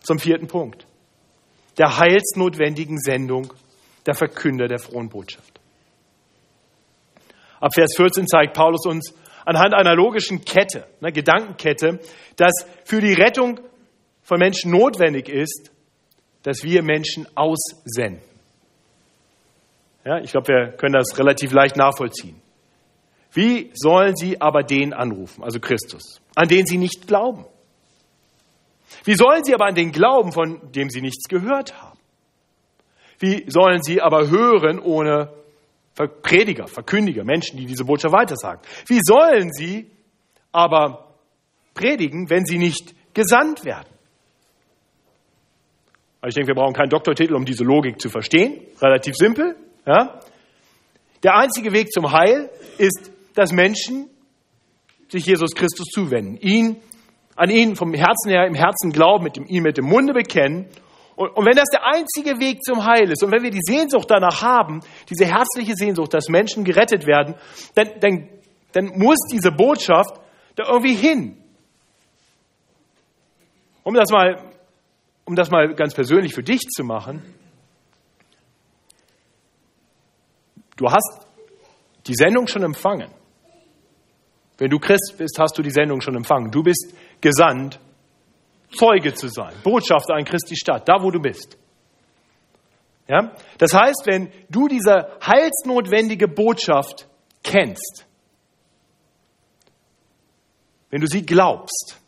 zum 0.00 0.18
vierten 0.18 0.46
Punkt. 0.46 0.87
Der 1.78 1.98
heilsnotwendigen 1.98 2.98
Sendung 2.98 3.52
der 4.06 4.14
Verkünder 4.14 4.66
der 4.66 4.78
frohen 4.78 5.08
Botschaft. 5.08 5.60
Ab 7.60 7.72
Vers 7.74 7.94
14 7.96 8.26
zeigt 8.26 8.54
Paulus 8.54 8.86
uns 8.86 9.14
anhand 9.44 9.74
einer 9.74 9.94
logischen 9.94 10.44
Kette, 10.44 10.86
einer 11.00 11.12
Gedankenkette, 11.12 12.00
dass 12.36 12.52
für 12.84 13.00
die 13.00 13.14
Rettung 13.14 13.60
von 14.22 14.38
Menschen 14.38 14.70
notwendig 14.70 15.28
ist, 15.28 15.70
dass 16.42 16.62
wir 16.62 16.82
Menschen 16.82 17.26
aussenden. 17.34 18.20
Ja, 20.04 20.18
ich 20.18 20.30
glaube, 20.30 20.48
wir 20.48 20.72
können 20.72 20.94
das 20.94 21.18
relativ 21.18 21.52
leicht 21.52 21.76
nachvollziehen. 21.76 22.40
Wie 23.32 23.70
sollen 23.74 24.16
sie 24.16 24.40
aber 24.40 24.62
den 24.62 24.92
anrufen, 24.92 25.44
also 25.44 25.60
Christus, 25.60 26.20
an 26.34 26.48
den 26.48 26.66
sie 26.66 26.78
nicht 26.78 27.06
glauben? 27.06 27.44
Wie 29.04 29.14
sollen 29.14 29.44
sie 29.44 29.54
aber 29.54 29.66
an 29.66 29.74
den 29.74 29.92
glauben, 29.92 30.32
von 30.32 30.72
dem 30.72 30.90
sie 30.90 31.00
nichts 31.00 31.28
gehört 31.28 31.80
haben? 31.80 31.98
Wie 33.18 33.44
sollen 33.48 33.82
sie 33.82 34.00
aber 34.00 34.28
hören 34.28 34.78
ohne 34.78 35.32
Prediger, 36.22 36.68
Verkündiger, 36.68 37.24
Menschen, 37.24 37.56
die 37.56 37.66
diese 37.66 37.84
Botschaft 37.84 38.14
weitersagen? 38.14 38.62
Wie 38.86 39.00
sollen 39.02 39.52
sie 39.52 39.90
aber 40.52 41.14
predigen, 41.74 42.30
wenn 42.30 42.44
sie 42.44 42.58
nicht 42.58 42.94
gesandt 43.14 43.64
werden? 43.64 43.88
Ich 46.26 46.34
denke, 46.34 46.48
wir 46.48 46.54
brauchen 46.54 46.74
keinen 46.74 46.90
Doktortitel, 46.90 47.34
um 47.34 47.44
diese 47.44 47.64
Logik 47.64 48.00
zu 48.00 48.08
verstehen. 48.08 48.60
Relativ 48.80 49.14
simpel. 49.16 49.56
Ja? 49.86 50.20
Der 51.22 51.36
einzige 51.36 51.72
Weg 51.72 51.92
zum 51.92 52.12
Heil 52.12 52.50
ist, 52.76 53.10
dass 53.34 53.52
Menschen 53.52 54.08
sich 55.08 55.26
Jesus 55.26 55.54
Christus 55.54 55.86
zuwenden, 55.86 56.36
ihn 56.36 56.76
an 57.38 57.50
ihn 57.50 57.76
vom 57.76 57.94
Herzen 57.94 58.30
her 58.30 58.46
im 58.46 58.54
Herzen 58.54 58.90
glauben, 58.90 59.22
mit 59.22 59.36
dem, 59.36 59.46
ihn 59.46 59.62
mit 59.62 59.76
dem 59.76 59.84
Munde 59.84 60.12
bekennen. 60.12 60.66
Und, 61.14 61.30
und 61.36 61.46
wenn 61.46 61.56
das 61.56 61.68
der 61.72 61.84
einzige 61.84 62.40
Weg 62.40 62.64
zum 62.64 62.84
Heil 62.84 63.10
ist 63.12 63.22
und 63.22 63.30
wenn 63.30 63.44
wir 63.44 63.52
die 63.52 63.62
Sehnsucht 63.62 64.10
danach 64.10 64.42
haben, 64.42 64.80
diese 65.08 65.24
herzliche 65.24 65.74
Sehnsucht, 65.76 66.12
dass 66.12 66.28
Menschen 66.28 66.64
gerettet 66.64 67.06
werden, 67.06 67.36
dann, 67.76 67.90
dann, 68.00 68.28
dann 68.72 68.98
muss 68.98 69.18
diese 69.30 69.52
Botschaft 69.52 70.20
da 70.56 70.64
irgendwie 70.66 70.94
hin. 70.94 71.40
Um 73.84 73.94
das 73.94 74.10
mal, 74.10 74.42
um 75.24 75.36
das 75.36 75.48
mal 75.50 75.74
ganz 75.74 75.94
persönlich 75.94 76.34
für 76.34 76.42
dich 76.42 76.62
zu 76.62 76.82
machen, 76.82 77.22
du 80.76 80.90
hast 80.90 81.24
die 82.08 82.14
Sendung 82.14 82.48
schon 82.48 82.64
empfangen. 82.64 83.12
Wenn 84.58 84.70
du 84.70 84.80
Christ 84.80 85.14
bist, 85.18 85.38
hast 85.38 85.56
du 85.56 85.62
die 85.62 85.70
Sendung 85.70 86.00
schon 86.00 86.16
empfangen. 86.16 86.50
Du 86.50 86.64
bist 86.64 86.92
gesandt, 87.20 87.80
Zeuge 88.76 89.14
zu 89.14 89.28
sein, 89.28 89.54
Botschafter 89.62 90.14
an 90.14 90.24
Christi 90.24 90.56
Stadt, 90.56 90.88
da 90.88 91.02
wo 91.02 91.10
du 91.10 91.20
bist. 91.20 91.56
Ja? 93.08 93.32
Das 93.56 93.72
heißt, 93.72 94.02
wenn 94.04 94.30
du 94.50 94.68
diese 94.68 95.08
heilsnotwendige 95.26 96.28
Botschaft 96.28 97.08
kennst, 97.42 98.06
wenn 100.90 101.00
du 101.00 101.06
sie 101.06 101.24
glaubst, 101.24 101.98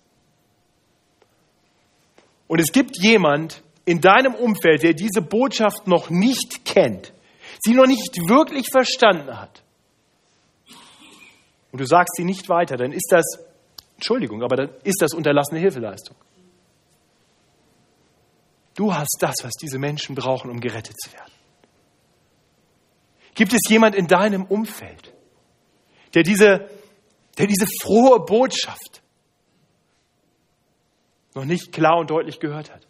und 2.46 2.58
es 2.58 2.72
gibt 2.72 2.98
jemand 2.98 3.62
in 3.84 4.00
deinem 4.00 4.34
Umfeld, 4.34 4.82
der 4.82 4.92
diese 4.92 5.22
Botschaft 5.22 5.86
noch 5.86 6.10
nicht 6.10 6.64
kennt, 6.64 7.12
sie 7.60 7.74
noch 7.74 7.86
nicht 7.86 8.16
wirklich 8.28 8.66
verstanden 8.70 9.40
hat, 9.40 9.62
und 11.72 11.80
du 11.80 11.86
sagst 11.86 12.16
sie 12.16 12.24
nicht 12.24 12.48
weiter, 12.48 12.76
dann 12.76 12.92
ist 12.92 13.08
das 13.10 13.24
Entschuldigung, 14.00 14.42
aber 14.42 14.56
dann 14.56 14.70
ist 14.82 15.02
das 15.02 15.12
unterlassene 15.12 15.60
Hilfeleistung. 15.60 16.16
Du 18.74 18.94
hast 18.94 19.18
das, 19.20 19.34
was 19.42 19.52
diese 19.60 19.78
Menschen 19.78 20.14
brauchen, 20.14 20.50
um 20.50 20.58
gerettet 20.58 20.98
zu 20.98 21.12
werden. 21.12 21.30
Gibt 23.34 23.52
es 23.52 23.60
jemand 23.68 23.94
in 23.94 24.06
deinem 24.06 24.46
Umfeld, 24.46 25.12
der 26.14 26.22
diese, 26.22 26.70
der 27.36 27.46
diese 27.46 27.66
frohe 27.82 28.20
Botschaft 28.20 29.02
noch 31.34 31.44
nicht 31.44 31.70
klar 31.70 31.98
und 31.98 32.08
deutlich 32.08 32.40
gehört 32.40 32.72
hat? 32.72 32.86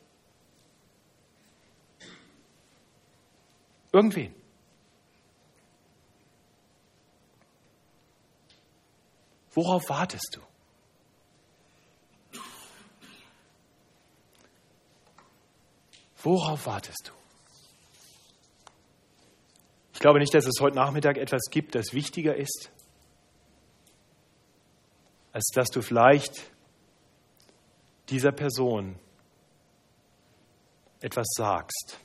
Irgendwen. 3.93 4.33
Worauf 9.55 9.89
wartest 9.89 10.37
du? 10.37 10.50
Worauf 16.23 16.67
wartest 16.67 17.09
du? 17.09 17.13
Ich 19.95 20.01
glaube 20.01 20.19
nicht, 20.19 20.35
dass 20.35 20.47
es 20.47 20.61
heute 20.61 20.77
Nachmittag 20.77 21.19
etwas 21.19 21.43
gibt, 21.51 21.75
das 21.75 21.93
wichtiger 21.93 22.35
ist, 22.35 22.71
als 25.33 25.51
dass 25.55 25.69
du 25.69 25.83
vielleicht 25.83 26.51
dieser 28.09 28.33
Person 28.33 28.99
etwas 31.01 31.27
sagst. 31.37 31.99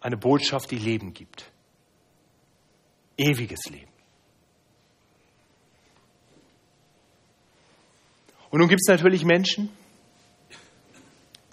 Eine 0.00 0.16
Botschaft, 0.16 0.70
die 0.70 0.78
Leben 0.78 1.12
gibt. 1.12 1.50
Ewiges 3.16 3.64
Leben. 3.70 3.92
Und 8.50 8.60
nun 8.60 8.68
gibt 8.68 8.82
es 8.82 8.88
natürlich 8.88 9.24
Menschen, 9.24 9.70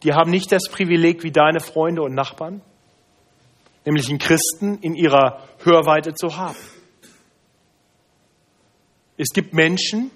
die 0.04 0.14
haben 0.14 0.32
nicht 0.32 0.52
das 0.52 0.64
Privileg 0.70 1.24
wie 1.24 1.32
deine 1.32 1.60
Freunde 1.60 2.02
und 2.02 2.14
Nachbarn, 2.14 2.62
nämlich 3.86 4.10
einen 4.10 4.20
Christen 4.20 4.80
in 4.82 4.96
ihrer 4.96 5.42
Hörweite 5.64 6.14
zu 6.14 6.38
haben. 6.38 6.58
Es 9.18 9.30
gibt 9.34 9.54
Menschen, 9.54 10.10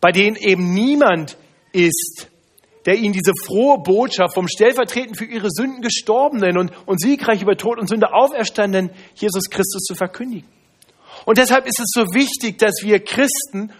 bei 0.00 0.12
denen 0.12 0.36
eben 0.36 0.74
niemand 0.74 1.38
ist, 1.72 2.28
der 2.84 2.96
ihnen 2.96 3.14
diese 3.14 3.32
frohe 3.46 3.78
Botschaft 3.78 4.34
vom 4.34 4.48
stellvertretend 4.48 5.16
für 5.16 5.24
ihre 5.24 5.48
Sünden 5.50 5.80
gestorbenen 5.80 6.58
und, 6.58 6.72
und 6.86 7.00
siegreich 7.00 7.40
über 7.40 7.56
Tod 7.56 7.78
und 7.78 7.88
Sünde 7.88 8.12
auferstandenen 8.12 8.90
Jesus 9.14 9.48
Christus 9.48 9.82
zu 9.84 9.94
verkündigen. 9.94 10.46
Und 11.24 11.38
deshalb 11.38 11.66
ist 11.66 11.80
es 11.80 11.90
so 11.94 12.02
wichtig, 12.12 12.58
dass 12.58 12.82
wir 12.82 13.00
Christen 13.00 13.72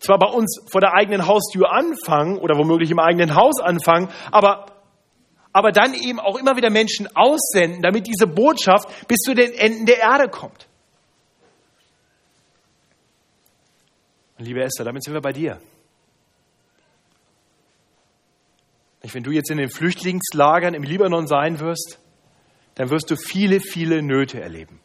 zwar 0.00 0.18
bei 0.18 0.26
uns 0.26 0.60
vor 0.70 0.80
der 0.80 0.94
eigenen 0.94 1.26
Haustür 1.26 1.70
anfangen 1.70 2.38
oder 2.38 2.58
womöglich 2.58 2.90
im 2.90 2.98
eigenen 2.98 3.34
Haus 3.34 3.60
anfangen, 3.60 4.08
aber, 4.32 4.66
aber 5.52 5.70
dann 5.70 5.94
eben 5.94 6.18
auch 6.18 6.36
immer 6.38 6.56
wieder 6.56 6.70
Menschen 6.70 7.08
aussenden, 7.14 7.82
damit 7.82 8.06
diese 8.06 8.26
Botschaft 8.26 8.88
bis 9.06 9.18
zu 9.18 9.34
den 9.34 9.52
Enden 9.52 9.86
der 9.86 9.98
Erde 9.98 10.28
kommt. 10.28 10.66
Liebe 14.38 14.62
Esther, 14.62 14.84
damit 14.84 15.04
sind 15.04 15.12
wir 15.12 15.20
bei 15.20 15.32
dir. 15.32 15.60
Wenn 19.02 19.22
du 19.22 19.30
jetzt 19.30 19.50
in 19.50 19.58
den 19.58 19.70
Flüchtlingslagern 19.70 20.74
im 20.74 20.82
Libanon 20.82 21.26
sein 21.26 21.60
wirst, 21.60 21.98
dann 22.74 22.90
wirst 22.90 23.10
du 23.10 23.16
viele, 23.16 23.60
viele 23.60 24.02
Nöte 24.02 24.40
erleben. 24.40 24.80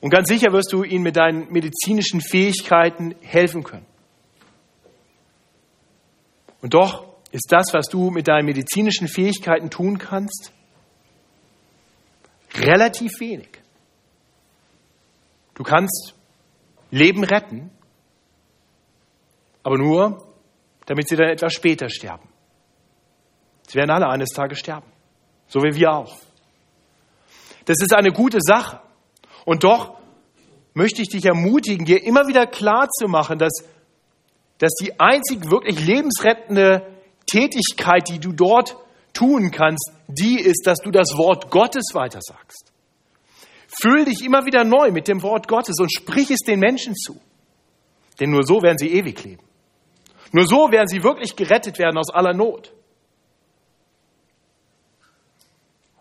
Und 0.00 0.10
ganz 0.10 0.28
sicher 0.28 0.52
wirst 0.52 0.72
du 0.72 0.84
ihnen 0.84 1.02
mit 1.02 1.16
deinen 1.16 1.50
medizinischen 1.50 2.20
Fähigkeiten 2.20 3.14
helfen 3.20 3.64
können. 3.64 3.86
Und 6.62 6.74
doch 6.74 7.08
ist 7.30 7.50
das, 7.50 7.66
was 7.72 7.88
du 7.88 8.10
mit 8.10 8.28
deinen 8.28 8.46
medizinischen 8.46 9.08
Fähigkeiten 9.08 9.70
tun 9.70 9.98
kannst, 9.98 10.52
relativ 12.54 13.20
wenig. 13.20 13.48
Du 15.54 15.62
kannst 15.62 16.14
Leben 16.90 17.24
retten, 17.24 17.70
aber 19.62 19.76
nur, 19.76 20.32
damit 20.86 21.08
sie 21.08 21.16
dann 21.16 21.28
etwas 21.28 21.52
später 21.52 21.90
sterben. 21.90 22.28
Sie 23.66 23.74
werden 23.74 23.90
alle 23.90 24.08
eines 24.08 24.30
Tages 24.30 24.58
sterben, 24.58 24.90
so 25.48 25.60
wie 25.60 25.74
wir 25.74 25.92
auch. 25.92 26.16
Das 27.66 27.76
ist 27.80 27.92
eine 27.94 28.10
gute 28.10 28.38
Sache. 28.40 28.80
Und 29.48 29.64
doch 29.64 29.96
möchte 30.74 31.00
ich 31.00 31.08
dich 31.08 31.24
ermutigen, 31.24 31.86
dir 31.86 32.04
immer 32.04 32.28
wieder 32.28 32.46
klar 32.46 32.86
zu 32.90 33.08
machen, 33.08 33.38
dass, 33.38 33.64
dass 34.58 34.74
die 34.74 35.00
einzig 35.00 35.50
wirklich 35.50 35.80
lebensrettende 35.80 36.86
Tätigkeit, 37.24 38.10
die 38.10 38.18
du 38.18 38.32
dort 38.32 38.76
tun 39.14 39.50
kannst, 39.50 39.90
die 40.06 40.38
ist, 40.38 40.66
dass 40.66 40.80
du 40.80 40.90
das 40.90 41.16
Wort 41.16 41.50
Gottes 41.50 41.94
weitersagst. 41.94 42.74
Füll 43.68 44.04
dich 44.04 44.22
immer 44.22 44.44
wieder 44.44 44.64
neu 44.64 44.92
mit 44.92 45.08
dem 45.08 45.22
Wort 45.22 45.48
Gottes 45.48 45.76
und 45.80 45.90
sprich 45.90 46.30
es 46.30 46.40
den 46.40 46.60
Menschen 46.60 46.94
zu. 46.94 47.18
Denn 48.20 48.28
nur 48.30 48.42
so 48.42 48.60
werden 48.60 48.76
sie 48.76 48.92
ewig 48.92 49.24
leben. 49.24 49.42
Nur 50.30 50.46
so 50.46 50.70
werden 50.70 50.88
sie 50.88 51.02
wirklich 51.02 51.36
gerettet 51.36 51.78
werden 51.78 51.96
aus 51.96 52.10
aller 52.10 52.34
Not. 52.34 52.74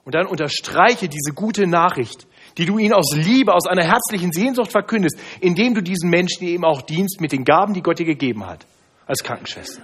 Und 0.04 0.16
dann 0.16 0.28
unterstreiche 0.28 1.08
diese 1.08 1.32
gute 1.34 1.66
Nachricht 1.66 2.28
die 2.58 2.66
du 2.66 2.78
ihnen 2.78 2.94
aus 2.94 3.16
Liebe, 3.16 3.54
aus 3.54 3.68
einer 3.68 3.84
herzlichen 3.84 4.32
Sehnsucht 4.32 4.72
verkündest, 4.72 5.20
indem 5.40 5.76
du 5.76 5.82
diesen 5.82 6.10
Menschen 6.10 6.48
eben 6.48 6.66
auch 6.66 6.82
dienst 6.82 7.22
mit 7.22 7.32
den 7.32 7.44
Gaben, 7.44 7.74
die 7.74 7.82
Gott 7.82 8.00
dir 8.00 8.06
gegeben 8.06 8.46
hat, 8.46 8.66
als 9.06 9.24
Krankenschwester. 9.24 9.82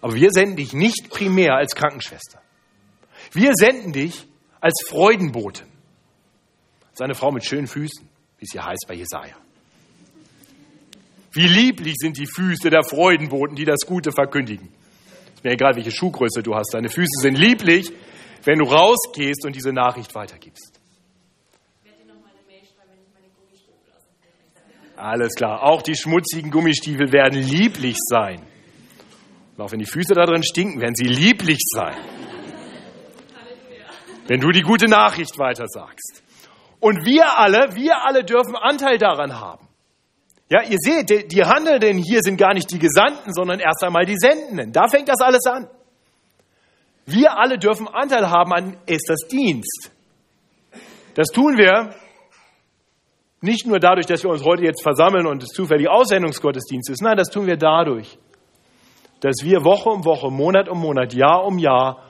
Aber 0.00 0.14
wir 0.14 0.30
senden 0.30 0.56
dich 0.56 0.72
nicht 0.72 1.10
primär 1.10 1.54
als 1.54 1.74
Krankenschwester. 1.74 2.40
Wir 3.32 3.52
senden 3.54 3.92
dich 3.92 4.26
als 4.60 4.74
Freudenbote. 4.88 5.64
Als 6.90 7.00
eine 7.00 7.14
Frau 7.14 7.30
mit 7.30 7.44
schönen 7.44 7.66
Füßen, 7.66 8.08
wie 8.38 8.44
es 8.44 8.52
hier 8.52 8.64
heißt 8.64 8.86
bei 8.88 8.94
Jesaja. 8.94 9.36
Wie 11.32 11.46
lieblich 11.46 11.94
sind 11.98 12.16
die 12.16 12.26
Füße 12.26 12.70
der 12.70 12.84
Freudenboten, 12.84 13.54
die 13.54 13.64
das 13.64 13.80
Gute 13.86 14.12
verkündigen. 14.12 14.68
Ist 15.34 15.44
mir 15.44 15.52
egal, 15.52 15.76
welche 15.76 15.90
Schuhgröße 15.90 16.42
du 16.42 16.54
hast. 16.54 16.72
Deine 16.72 16.88
Füße 16.88 17.20
sind 17.20 17.36
lieblich, 17.36 17.92
wenn 18.48 18.60
du 18.60 18.64
rausgehst 18.64 19.44
und 19.44 19.54
diese 19.54 19.74
Nachricht 19.74 20.14
weitergibst. 20.14 20.80
Alles 24.96 25.34
klar. 25.34 25.62
Auch 25.62 25.82
die 25.82 25.94
schmutzigen 25.94 26.50
Gummistiefel 26.50 27.12
werden 27.12 27.38
lieblich 27.38 27.96
sein. 27.98 28.40
Und 29.54 29.64
auch 29.64 29.70
wenn 29.70 29.80
die 29.80 29.84
Füße 29.84 30.14
da 30.14 30.24
drin 30.24 30.42
stinken, 30.42 30.80
werden 30.80 30.94
sie 30.94 31.04
lieblich 31.04 31.58
sein. 31.74 31.94
Wenn 34.28 34.40
du 34.40 34.48
die 34.50 34.62
gute 34.62 34.86
Nachricht 34.86 35.38
weitersagst. 35.38 36.22
Und 36.80 37.04
wir 37.04 37.38
alle, 37.38 37.76
wir 37.76 38.02
alle 38.06 38.24
dürfen 38.24 38.56
Anteil 38.56 38.96
daran 38.96 39.38
haben. 39.38 39.68
Ja, 40.48 40.62
ihr 40.62 40.78
seht, 40.78 41.10
die, 41.10 41.28
die 41.28 41.44
Handelnden 41.44 41.98
hier 41.98 42.22
sind 42.22 42.38
gar 42.38 42.54
nicht 42.54 42.70
die 42.70 42.78
Gesandten, 42.78 43.34
sondern 43.34 43.60
erst 43.60 43.84
einmal 43.84 44.06
die 44.06 44.16
Sendenden. 44.16 44.72
Da 44.72 44.88
fängt 44.88 45.10
das 45.10 45.20
alles 45.20 45.44
an. 45.44 45.68
Wir 47.10 47.38
alle 47.38 47.56
dürfen 47.56 47.88
Anteil 47.88 48.28
haben 48.28 48.52
an 48.52 48.76
Esthers 48.84 49.28
Dienst. 49.30 49.90
Das 51.14 51.28
tun 51.28 51.56
wir 51.56 51.94
nicht 53.40 53.66
nur 53.66 53.78
dadurch, 53.78 54.04
dass 54.04 54.22
wir 54.24 54.30
uns 54.30 54.44
heute 54.44 54.62
jetzt 54.64 54.82
versammeln 54.82 55.26
und 55.26 55.42
es 55.42 55.48
zufällig 55.48 55.88
Aussendungsgottesdienst 55.88 56.90
ist. 56.90 57.00
Nein, 57.00 57.16
das 57.16 57.30
tun 57.30 57.46
wir 57.46 57.56
dadurch, 57.56 58.18
dass 59.20 59.36
wir 59.42 59.64
Woche 59.64 59.88
um 59.88 60.04
Woche, 60.04 60.30
Monat 60.30 60.68
um 60.68 60.80
Monat, 60.80 61.14
Jahr 61.14 61.46
um 61.46 61.58
Jahr 61.58 62.04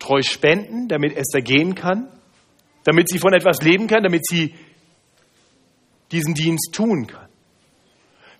treu 0.00 0.20
spenden, 0.22 0.88
damit 0.88 1.16
Esther 1.16 1.42
gehen 1.42 1.76
kann, 1.76 2.08
damit 2.82 3.08
sie 3.08 3.18
von 3.18 3.32
etwas 3.32 3.62
leben 3.62 3.86
kann, 3.86 4.02
damit 4.02 4.26
sie 4.26 4.52
diesen 6.10 6.34
Dienst 6.34 6.74
tun 6.74 7.06
kann. 7.06 7.28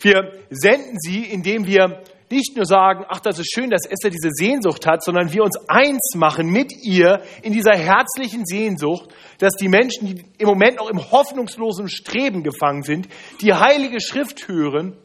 Wir 0.00 0.32
senden 0.50 0.98
sie, 0.98 1.22
indem 1.22 1.66
wir 1.66 2.02
nicht 2.32 2.56
nur 2.56 2.64
sagen, 2.64 3.04
ach, 3.08 3.20
das 3.20 3.38
ist 3.38 3.52
schön, 3.52 3.70
dass 3.70 3.86
Esther 3.86 4.10
diese 4.10 4.30
Sehnsucht 4.32 4.86
hat, 4.86 5.04
sondern 5.04 5.32
wir 5.32 5.44
uns 5.44 5.56
eins 5.68 6.14
machen 6.16 6.48
mit 6.48 6.72
ihr 6.82 7.22
in 7.42 7.52
dieser 7.52 7.76
herzlichen 7.76 8.44
Sehnsucht, 8.46 9.10
dass 9.38 9.54
die 9.54 9.68
Menschen, 9.68 10.06
die 10.06 10.24
im 10.38 10.48
Moment 10.48 10.78
noch 10.78 10.88
im 10.88 11.10
hoffnungslosen 11.10 11.88
Streben 11.88 12.42
gefangen 12.42 12.82
sind, 12.82 13.08
die 13.40 13.52
Heilige 13.52 14.00
Schrift 14.00 14.48
hören, 14.48 14.96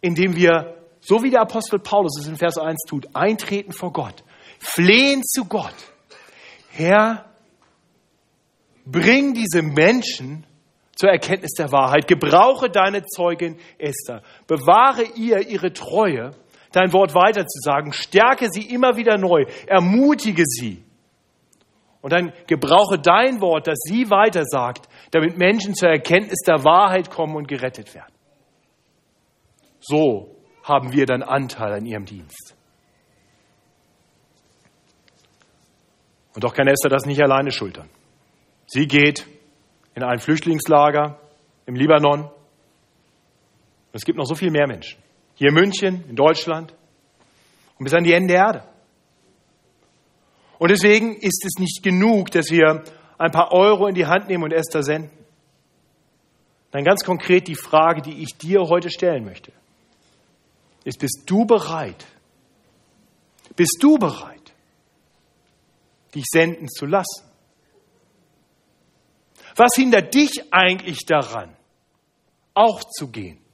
indem 0.00 0.36
wir, 0.36 0.76
so 1.00 1.22
wie 1.22 1.30
der 1.30 1.42
Apostel 1.42 1.78
Paulus 1.78 2.18
es 2.18 2.26
in 2.26 2.36
Vers 2.36 2.56
1 2.56 2.84
tut, 2.88 3.08
eintreten 3.14 3.72
vor 3.72 3.92
Gott, 3.92 4.22
flehen 4.58 5.22
zu 5.24 5.44
Gott. 5.44 5.74
Herr, 6.70 7.26
bring 8.86 9.34
diese 9.34 9.62
Menschen 9.62 10.46
zur 11.00 11.08
Erkenntnis 11.08 11.52
der 11.52 11.72
Wahrheit. 11.72 12.06
Gebrauche 12.06 12.68
deine 12.68 13.06
Zeugin 13.06 13.58
Esther. 13.78 14.22
Bewahre 14.46 15.02
ihr 15.16 15.48
ihre 15.48 15.72
Treue, 15.72 16.32
dein 16.72 16.92
Wort 16.92 17.14
weiterzusagen. 17.14 17.94
Stärke 17.94 18.48
sie 18.50 18.66
immer 18.66 18.98
wieder 18.98 19.16
neu. 19.16 19.46
Ermutige 19.66 20.44
sie. 20.44 20.84
Und 22.02 22.12
dann 22.12 22.34
gebrauche 22.46 22.98
dein 22.98 23.40
Wort, 23.40 23.66
das 23.66 23.78
sie 23.78 24.10
weitersagt, 24.10 24.90
damit 25.10 25.38
Menschen 25.38 25.74
zur 25.74 25.88
Erkenntnis 25.88 26.40
der 26.46 26.64
Wahrheit 26.64 27.08
kommen 27.08 27.34
und 27.34 27.48
gerettet 27.48 27.94
werden. 27.94 28.12
So 29.80 30.36
haben 30.64 30.92
wir 30.92 31.06
dann 31.06 31.22
Anteil 31.22 31.72
an 31.72 31.86
ihrem 31.86 32.04
Dienst. 32.04 32.54
Und 36.34 36.44
doch 36.44 36.52
kann 36.52 36.68
Esther 36.68 36.90
das 36.90 37.06
nicht 37.06 37.22
alleine 37.22 37.52
schultern. 37.52 37.88
Sie 38.66 38.86
geht 38.86 39.26
in 39.94 40.02
ein 40.02 40.18
Flüchtlingslager 40.18 41.18
im 41.66 41.74
Libanon. 41.74 42.22
Und 42.22 42.32
es 43.92 44.04
gibt 44.04 44.18
noch 44.18 44.26
so 44.26 44.34
viel 44.34 44.50
mehr 44.50 44.66
Menschen. 44.66 44.98
Hier 45.34 45.48
in 45.48 45.54
München, 45.54 46.04
in 46.08 46.16
Deutschland 46.16 46.74
und 47.78 47.84
bis 47.84 47.94
an 47.94 48.04
die 48.04 48.12
Ende 48.12 48.34
der 48.34 48.42
Erde. 48.42 48.64
Und 50.58 50.70
deswegen 50.70 51.16
ist 51.16 51.44
es 51.44 51.58
nicht 51.58 51.82
genug, 51.82 52.30
dass 52.30 52.50
wir 52.50 52.84
ein 53.16 53.30
paar 53.30 53.52
Euro 53.52 53.86
in 53.86 53.94
die 53.94 54.06
Hand 54.06 54.28
nehmen 54.28 54.44
und 54.44 54.52
Esther 54.52 54.82
senden. 54.82 55.10
Dann 56.70 56.84
ganz 56.84 57.04
konkret 57.04 57.48
die 57.48 57.54
Frage, 57.54 58.02
die 58.02 58.22
ich 58.22 58.36
dir 58.36 58.60
heute 58.68 58.90
stellen 58.90 59.24
möchte, 59.24 59.52
ist, 60.84 60.98
bist 60.98 61.22
du 61.26 61.44
bereit? 61.44 62.06
Bist 63.56 63.78
du 63.80 63.98
bereit, 63.98 64.52
dich 66.14 66.24
senden 66.30 66.68
zu 66.68 66.86
lassen? 66.86 67.29
Was 69.60 69.72
hindert 69.76 70.14
dich 70.14 70.54
eigentlich 70.54 71.04
daran, 71.04 71.54
auch 72.54 72.82
zu 72.82 73.08
gehen? 73.08 73.44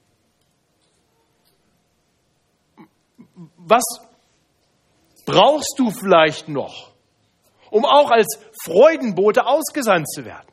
Was 3.56 3.82
brauchst 5.24 5.74
du 5.78 5.90
vielleicht 5.90 6.48
noch, 6.48 6.92
um 7.72 7.84
auch 7.84 8.12
als 8.12 8.38
Freudenbote 8.62 9.46
ausgesandt 9.46 10.08
zu 10.08 10.24
werden? 10.24 10.46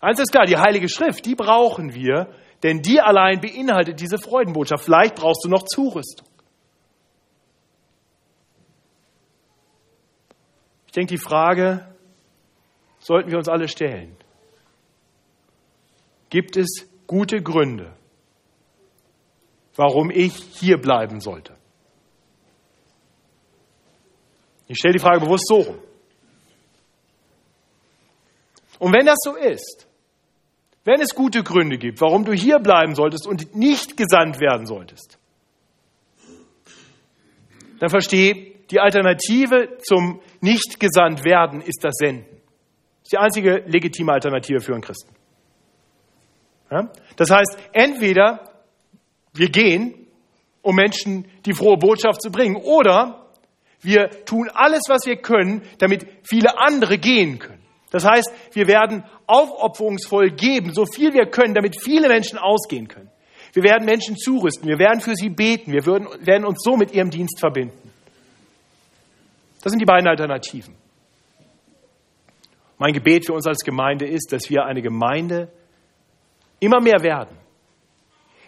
Eins 0.00 0.20
ist 0.20 0.30
klar, 0.30 0.46
die 0.46 0.56
Heilige 0.56 0.88
Schrift, 0.88 1.26
die 1.26 1.34
brauchen 1.34 1.92
wir, 1.92 2.32
denn 2.62 2.82
die 2.82 3.00
allein 3.00 3.40
beinhaltet 3.40 3.98
diese 3.98 4.18
Freudenbotschaft. 4.18 4.84
Vielleicht 4.84 5.16
brauchst 5.16 5.44
du 5.44 5.48
noch 5.48 5.64
Zurüstung. 5.64 6.28
Ich 10.86 10.92
denke, 10.92 11.14
die 11.14 11.20
Frage 11.20 11.93
sollten 13.04 13.30
wir 13.30 13.36
uns 13.36 13.48
alle 13.48 13.68
stellen. 13.68 14.16
Gibt 16.30 16.56
es 16.56 16.88
gute 17.06 17.42
Gründe, 17.42 17.94
warum 19.76 20.10
ich 20.10 20.34
hier 20.58 20.78
bleiben 20.78 21.20
sollte? 21.20 21.54
Ich 24.68 24.78
stelle 24.78 24.94
die 24.94 25.00
Frage 25.00 25.20
bewusst 25.20 25.46
so 25.46 25.56
rum. 25.56 25.78
Und 28.78 28.94
wenn 28.94 29.04
das 29.04 29.18
so 29.22 29.36
ist, 29.36 29.86
wenn 30.84 31.00
es 31.02 31.14
gute 31.14 31.42
Gründe 31.42 31.76
gibt, 31.76 32.00
warum 32.00 32.24
du 32.24 32.32
hier 32.32 32.58
bleiben 32.58 32.94
solltest 32.94 33.26
und 33.26 33.54
nicht 33.54 33.98
gesandt 33.98 34.40
werden 34.40 34.66
solltest, 34.66 35.18
dann 37.80 37.90
verstehe, 37.90 38.54
die 38.70 38.80
Alternative 38.80 39.76
zum 39.82 40.22
nicht 40.40 40.80
gesandt 40.80 41.22
werden 41.22 41.60
ist 41.60 41.84
das 41.84 41.96
Senden. 41.96 42.33
Das 43.04 43.08
ist 43.08 43.12
die 43.12 43.18
einzige 43.18 43.62
legitime 43.66 44.12
Alternative 44.12 44.60
für 44.60 44.72
einen 44.72 44.82
Christen. 44.82 45.14
Ja? 46.70 46.90
Das 47.16 47.30
heißt, 47.30 47.58
entweder 47.72 48.50
wir 49.34 49.50
gehen, 49.50 50.06
um 50.62 50.74
Menschen 50.74 51.26
die 51.44 51.52
frohe 51.52 51.76
Botschaft 51.76 52.22
zu 52.22 52.30
bringen, 52.30 52.56
oder 52.56 53.28
wir 53.82 54.08
tun 54.24 54.48
alles, 54.54 54.84
was 54.88 55.04
wir 55.04 55.16
können, 55.16 55.62
damit 55.78 56.06
viele 56.22 56.58
andere 56.58 56.96
gehen 56.96 57.38
können. 57.38 57.62
Das 57.90 58.06
heißt, 58.06 58.32
wir 58.52 58.66
werden 58.66 59.04
aufopferungsvoll 59.26 60.30
geben, 60.30 60.72
so 60.72 60.86
viel 60.86 61.12
wir 61.12 61.26
können, 61.26 61.54
damit 61.54 61.80
viele 61.80 62.08
Menschen 62.08 62.38
ausgehen 62.38 62.88
können. 62.88 63.10
Wir 63.52 63.62
werden 63.62 63.84
Menschen 63.84 64.16
zurüsten, 64.16 64.68
wir 64.68 64.78
werden 64.78 65.00
für 65.00 65.14
sie 65.14 65.28
beten, 65.28 65.72
wir 65.72 65.86
werden 65.86 66.44
uns 66.44 66.62
so 66.64 66.76
mit 66.76 66.92
ihrem 66.92 67.10
Dienst 67.10 67.38
verbinden. 67.38 67.92
Das 69.62 69.70
sind 69.70 69.80
die 69.80 69.86
beiden 69.86 70.08
Alternativen. 70.08 70.74
Mein 72.78 72.92
Gebet 72.92 73.26
für 73.26 73.32
uns 73.32 73.46
als 73.46 73.64
Gemeinde 73.64 74.06
ist, 74.06 74.32
dass 74.32 74.50
wir 74.50 74.64
eine 74.64 74.82
Gemeinde 74.82 75.52
immer 76.60 76.80
mehr 76.80 77.02
werden, 77.02 77.36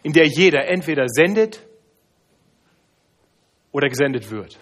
in 0.02 0.12
der 0.12 0.26
jeder 0.26 0.66
entweder 0.68 1.08
sendet 1.08 1.66
oder 3.72 3.88
gesendet 3.88 4.30
wird. 4.30 4.58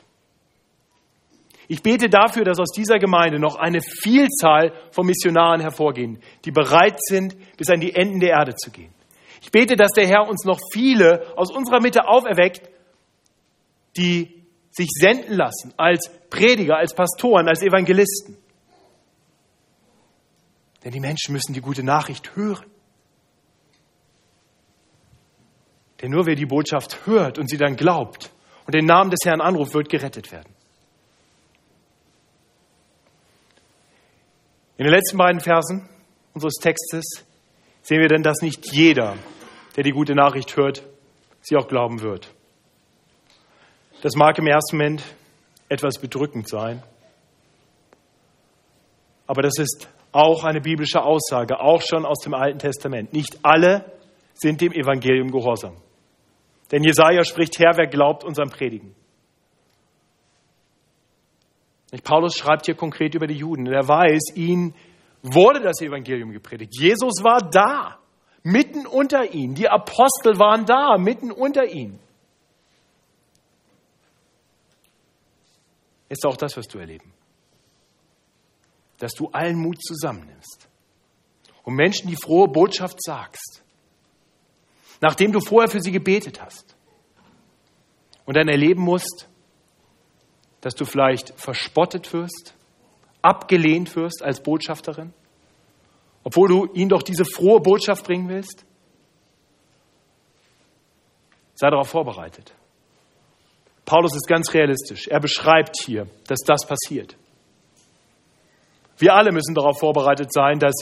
Ich 1.66 1.82
bete 1.82 2.10
dafür, 2.10 2.44
dass 2.44 2.58
aus 2.58 2.72
dieser 2.72 2.98
Gemeinde 2.98 3.38
noch 3.38 3.56
eine 3.56 3.80
Vielzahl 3.80 4.72
von 4.90 5.06
Missionaren 5.06 5.60
hervorgehen, 5.60 6.20
die 6.44 6.50
bereit 6.50 6.98
sind, 6.98 7.36
bis 7.56 7.70
an 7.70 7.80
die 7.80 7.94
Enden 7.94 8.20
der 8.20 8.30
Erde 8.30 8.54
zu 8.54 8.70
gehen. 8.70 8.92
Ich 9.40 9.50
bete, 9.50 9.76
dass 9.76 9.92
der 9.92 10.06
Herr 10.06 10.28
uns 10.28 10.44
noch 10.44 10.58
viele 10.72 11.26
aus 11.36 11.50
unserer 11.50 11.80
Mitte 11.80 12.06
auferweckt, 12.06 12.68
die 13.96 14.44
sich 14.70 14.88
senden 14.90 15.34
lassen 15.34 15.72
als 15.76 16.10
Prediger, 16.28 16.76
als 16.76 16.94
Pastoren, 16.94 17.48
als 17.48 17.62
Evangelisten. 17.62 18.36
Denn 20.84 20.92
die 20.92 21.00
Menschen 21.00 21.32
müssen 21.32 21.54
die 21.54 21.62
gute 21.62 21.82
Nachricht 21.82 22.36
hören. 22.36 22.66
Denn 26.02 26.10
nur 26.10 26.26
wer 26.26 26.34
die 26.34 26.44
Botschaft 26.44 27.06
hört 27.06 27.38
und 27.38 27.48
sie 27.48 27.56
dann 27.56 27.76
glaubt 27.76 28.30
und 28.66 28.74
den 28.74 28.84
Namen 28.84 29.10
des 29.10 29.20
Herrn 29.24 29.40
anruft, 29.40 29.72
wird 29.72 29.88
gerettet 29.88 30.30
werden. 30.30 30.52
In 34.76 34.84
den 34.84 34.92
letzten 34.92 35.16
beiden 35.16 35.40
Versen 35.40 35.88
unseres 36.34 36.54
Textes 36.60 37.24
sehen 37.82 38.00
wir 38.00 38.08
denn, 38.08 38.22
dass 38.22 38.42
nicht 38.42 38.72
jeder, 38.72 39.16
der 39.76 39.84
die 39.84 39.92
gute 39.92 40.14
Nachricht 40.14 40.56
hört, 40.56 40.84
sie 41.40 41.56
auch 41.56 41.68
glauben 41.68 42.00
wird. 42.02 42.28
Das 44.02 44.16
mag 44.16 44.36
im 44.38 44.46
ersten 44.46 44.76
Moment 44.76 45.02
etwas 45.68 45.98
bedrückend 45.98 46.48
sein, 46.48 46.82
aber 49.26 49.42
das 49.42 49.54
ist 49.58 49.88
auch 50.14 50.44
eine 50.44 50.60
biblische 50.60 51.02
Aussage, 51.02 51.60
auch 51.60 51.82
schon 51.82 52.06
aus 52.06 52.20
dem 52.20 52.34
Alten 52.34 52.58
Testament. 52.58 53.12
Nicht 53.12 53.38
alle 53.42 53.84
sind 54.32 54.60
dem 54.60 54.72
Evangelium 54.72 55.30
gehorsam. 55.30 55.76
Denn 56.70 56.84
Jesaja 56.84 57.24
spricht, 57.24 57.58
Herr, 57.58 57.76
wer 57.76 57.86
glaubt 57.86 58.24
unserem 58.24 58.48
Predigen? 58.48 58.94
Paulus 62.02 62.36
schreibt 62.36 62.66
hier 62.66 62.74
konkret 62.74 63.14
über 63.14 63.26
die 63.26 63.36
Juden. 63.36 63.66
Er 63.66 63.86
weiß, 63.86 64.36
ihnen 64.36 64.74
wurde 65.22 65.60
das 65.60 65.80
Evangelium 65.80 66.32
gepredigt. 66.32 66.72
Jesus 66.78 67.22
war 67.22 67.38
da, 67.50 67.98
mitten 68.42 68.86
unter 68.86 69.32
ihnen. 69.32 69.54
Die 69.54 69.68
Apostel 69.68 70.38
waren 70.38 70.64
da, 70.64 70.96
mitten 70.98 71.30
unter 71.30 71.64
ihnen. 71.66 71.98
Ist 76.08 76.26
auch 76.26 76.36
das, 76.36 76.56
was 76.56 76.66
du 76.66 76.78
erleben. 76.78 77.13
Dass 79.04 79.12
du 79.12 79.28
allen 79.32 79.58
Mut 79.58 79.82
zusammennimmst 79.82 80.66
und 81.62 81.74
Menschen 81.74 82.08
die 82.08 82.16
frohe 82.16 82.48
Botschaft 82.48 83.02
sagst, 83.02 83.62
nachdem 85.02 85.30
du 85.30 85.40
vorher 85.40 85.70
für 85.70 85.82
sie 85.82 85.92
gebetet 85.92 86.40
hast 86.40 86.74
und 88.24 88.34
dann 88.34 88.48
erleben 88.48 88.80
musst, 88.80 89.28
dass 90.62 90.74
du 90.74 90.86
vielleicht 90.86 91.38
verspottet 91.38 92.14
wirst, 92.14 92.54
abgelehnt 93.20 93.94
wirst 93.94 94.22
als 94.22 94.42
Botschafterin, 94.42 95.12
obwohl 96.22 96.48
du 96.48 96.72
ihnen 96.72 96.88
doch 96.88 97.02
diese 97.02 97.26
frohe 97.26 97.60
Botschaft 97.60 98.06
bringen 98.06 98.30
willst? 98.30 98.64
Sei 101.56 101.68
darauf 101.68 101.90
vorbereitet. 101.90 102.54
Paulus 103.84 104.14
ist 104.14 104.26
ganz 104.26 104.54
realistisch. 104.54 105.08
Er 105.08 105.20
beschreibt 105.20 105.76
hier, 105.84 106.08
dass 106.26 106.38
das 106.38 106.66
passiert. 106.66 107.18
Wir 108.98 109.14
alle 109.14 109.32
müssen 109.32 109.54
darauf 109.54 109.78
vorbereitet 109.78 110.32
sein, 110.32 110.58
dass 110.58 110.74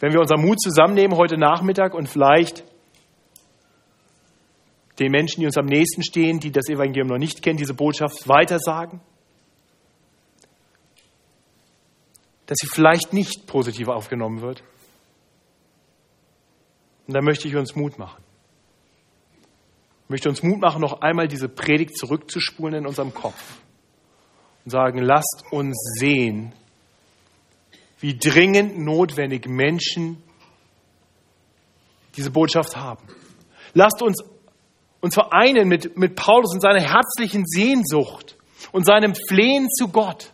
wenn 0.00 0.12
wir 0.12 0.20
unseren 0.20 0.42
Mut 0.42 0.60
zusammennehmen 0.60 1.16
heute 1.16 1.38
Nachmittag 1.38 1.94
und 1.94 2.08
vielleicht 2.08 2.64
den 4.98 5.10
Menschen, 5.10 5.40
die 5.40 5.46
uns 5.46 5.56
am 5.56 5.66
nächsten 5.66 6.02
stehen, 6.02 6.40
die 6.40 6.50
das 6.50 6.68
Evangelium 6.68 7.08
noch 7.08 7.18
nicht 7.18 7.42
kennen, 7.42 7.56
diese 7.56 7.74
Botschaft 7.74 8.28
weitersagen, 8.28 9.00
dass 12.46 12.58
sie 12.60 12.68
vielleicht 12.68 13.12
nicht 13.12 13.46
positiv 13.46 13.88
aufgenommen 13.88 14.40
wird. 14.40 14.62
Und 17.06 17.14
da 17.14 17.20
möchte 17.20 17.48
ich 17.48 17.56
uns 17.56 17.74
Mut 17.74 17.98
machen. 17.98 18.22
Ich 20.04 20.10
möchte 20.10 20.28
uns 20.28 20.42
Mut 20.42 20.60
machen, 20.60 20.80
noch 20.80 21.00
einmal 21.00 21.26
diese 21.26 21.48
Predigt 21.48 21.96
zurückzuspulen 21.98 22.74
in 22.74 22.86
unserem 22.86 23.12
Kopf 23.12 23.58
und 24.64 24.70
sagen, 24.70 24.98
lasst 24.98 25.44
uns 25.50 25.76
sehen, 25.98 26.52
wie 27.98 28.18
dringend 28.18 28.78
notwendig 28.78 29.46
Menschen 29.48 30.22
diese 32.16 32.30
Botschaft 32.30 32.76
haben. 32.76 33.06
Lasst 33.74 34.02
uns 34.02 34.22
uns 35.00 35.14
vereinen 35.14 35.68
mit, 35.68 35.96
mit 35.96 36.16
Paulus 36.16 36.52
und 36.54 36.60
seiner 36.60 36.80
herzlichen 36.80 37.44
Sehnsucht 37.46 38.36
und 38.72 38.84
seinem 38.84 39.14
Flehen 39.14 39.68
zu 39.70 39.88
Gott. 39.88 40.32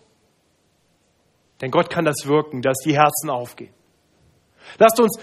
Denn 1.60 1.70
Gott 1.70 1.90
kann 1.90 2.04
das 2.04 2.26
wirken, 2.26 2.62
dass 2.62 2.78
die 2.78 2.94
Herzen 2.94 3.30
aufgehen. 3.30 3.72
Lasst 4.78 5.00
uns, 5.00 5.18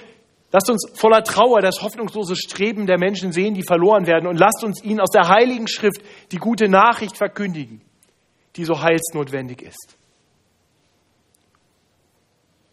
lasst 0.52 0.70
uns 0.70 0.92
voller 0.94 1.24
Trauer 1.24 1.62
das 1.62 1.82
hoffnungslose 1.82 2.36
Streben 2.36 2.86
der 2.86 2.98
Menschen 2.98 3.32
sehen, 3.32 3.54
die 3.54 3.64
verloren 3.64 4.08
werden. 4.08 4.28
Und 4.28 4.38
lasst 4.38 4.64
uns 4.64 4.84
ihnen 4.84 5.02
aus 5.02 5.10
der 5.10 5.28
Heiligen 5.28 5.68
Schrift 5.68 6.02
die 6.32 6.38
gute 6.38 6.70
Nachricht 6.70 7.18
verkündigen, 7.18 7.82
die 8.56 8.66
so 8.66 8.82
heilsnotwendig 8.82 9.62
ist. 9.62 9.98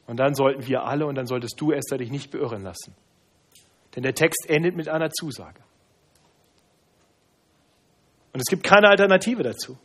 Und 0.06 0.18
dann 0.18 0.34
sollten 0.34 0.66
wir 0.66 0.84
alle, 0.84 1.06
und 1.06 1.16
dann 1.16 1.26
solltest 1.26 1.60
du, 1.60 1.72
Esther, 1.72 1.98
dich 1.98 2.10
nicht 2.10 2.30
beirren 2.30 2.62
lassen. 2.62 2.94
Denn 3.94 4.02
der 4.02 4.14
Text 4.14 4.48
endet 4.48 4.76
mit 4.76 4.88
einer 4.88 5.10
Zusage. 5.10 5.60
Und 8.32 8.40
es 8.40 8.50
gibt 8.50 8.62
keine 8.62 8.88
Alternative 8.88 9.42
dazu. 9.42 9.78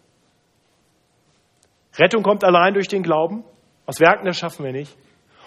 Rettung 1.97 2.21
kommt 2.23 2.43
allein 2.43 2.73
durch 2.73 2.87
den 2.87 3.03
Glauben. 3.03 3.43
Aus 3.85 3.99
Werken, 3.99 4.25
das 4.25 4.37
schaffen 4.37 4.65
wir 4.65 4.71
nicht. 4.71 4.95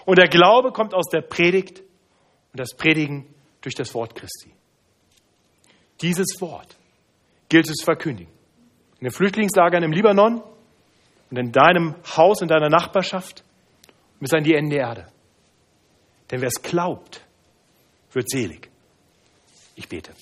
Und 0.06 0.18
der 0.18 0.28
Glaube 0.28 0.72
kommt 0.72 0.94
aus 0.94 1.06
der 1.10 1.20
Predigt 1.20 1.80
und 1.80 2.60
das 2.60 2.74
Predigen 2.76 3.26
durch 3.60 3.74
das 3.74 3.94
Wort 3.94 4.14
Christi. 4.14 4.52
Dieses 6.00 6.40
Wort 6.40 6.76
gilt 7.48 7.68
es 7.68 7.82
verkündigen. 7.82 8.32
In 9.00 9.06
den 9.06 9.12
Flüchtlingslagern 9.12 9.82
im 9.82 9.92
Libanon 9.92 10.42
und 11.30 11.36
in 11.36 11.52
deinem 11.52 11.94
Haus, 12.16 12.42
in 12.42 12.48
deiner 12.48 12.68
Nachbarschaft 12.68 13.44
bis 14.20 14.32
an 14.32 14.44
die 14.44 14.54
Ende 14.54 14.76
der 14.76 14.86
Erde. 14.86 15.06
Denn 16.30 16.40
wer 16.40 16.48
es 16.48 16.62
glaubt, 16.62 17.22
wird 18.12 18.30
selig. 18.30 18.70
Ich 19.76 19.88
bete. 19.88 20.12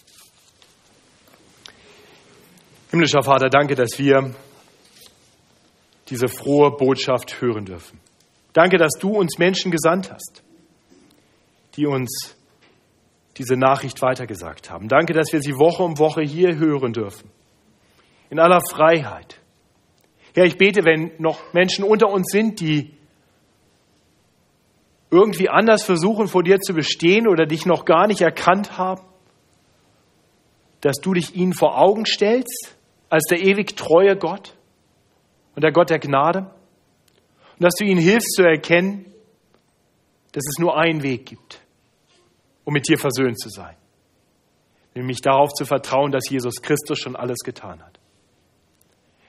Himmlischer 2.91 3.23
Vater, 3.23 3.49
danke, 3.49 3.75
dass 3.75 3.99
wir 3.99 4.35
diese 6.09 6.29
frohe 6.29 6.73
Botschaft 6.73 7.41
hören 7.41 7.65
dürfen. 7.65 8.01
Danke, 8.53 8.77
dass 8.77 8.93
du 9.01 9.11
uns 9.11 9.39
Menschen 9.39 9.71
gesandt 9.71 10.13
hast, 10.13 10.43
die 11.77 11.87
uns 11.87 12.37
diese 13.39 13.57
Nachricht 13.57 14.03
weitergesagt 14.03 14.71
haben. 14.71 14.89
Danke, 14.89 15.15
dass 15.15 15.33
wir 15.33 15.41
sie 15.41 15.55
Woche 15.55 15.83
um 15.83 15.99
Woche 15.99 16.23
hier 16.23 16.57
hören 16.57 16.93
dürfen. 16.93 17.31
In 18.29 18.39
aller 18.39 18.61
Freiheit. 18.61 19.39
Herr, 20.35 20.45
ich 20.45 20.59
bete, 20.59 20.85
wenn 20.85 21.13
noch 21.19 21.53
Menschen 21.55 21.85
unter 21.85 22.09
uns 22.09 22.31
sind, 22.31 22.61
die 22.61 22.95
irgendwie 25.13 25.51
anders 25.51 25.85
versuchen, 25.85 26.27
vor 26.27 26.43
dir 26.43 26.59
zu 26.59 26.73
bestehen 26.73 27.29
oder 27.29 27.45
dich 27.45 27.67
noch 27.67 27.85
gar 27.85 28.07
nicht 28.07 28.23
erkannt 28.23 28.79
haben, 28.79 29.03
dass 30.81 30.97
du 30.97 31.13
dich 31.13 31.37
ihnen 31.37 31.53
vor 31.53 31.79
Augen 31.79 32.07
stellst 32.07 32.77
als 33.11 33.25
der 33.29 33.41
ewig 33.41 33.77
treue 33.77 34.17
Gott 34.17 34.57
und 35.55 35.63
der 35.63 35.71
Gott 35.71 35.91
der 35.91 35.99
Gnade 35.99 36.51
und 37.59 37.63
dass 37.63 37.75
du 37.75 37.85
ihnen 37.85 38.01
hilfst 38.01 38.33
zu 38.35 38.43
erkennen, 38.43 39.05
dass 40.33 40.45
es 40.49 40.59
nur 40.59 40.79
einen 40.79 41.03
Weg 41.03 41.27
gibt, 41.27 41.61
um 42.65 42.73
mit 42.73 42.89
dir 42.89 42.97
versöhnt 42.97 43.39
zu 43.39 43.51
sein, 43.51 43.77
nämlich 44.95 45.21
darauf 45.21 45.53
zu 45.53 45.67
vertrauen, 45.67 46.11
dass 46.11 46.31
Jesus 46.31 46.63
Christus 46.63 46.99
schon 46.99 47.17
alles 47.17 47.41
getan 47.45 47.83
hat. 47.83 48.01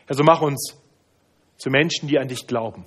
Also 0.07 0.23
mach 0.23 0.41
uns 0.41 0.81
zu 1.57 1.69
Menschen, 1.69 2.07
die 2.07 2.17
an 2.19 2.29
dich 2.29 2.47
glauben. 2.47 2.85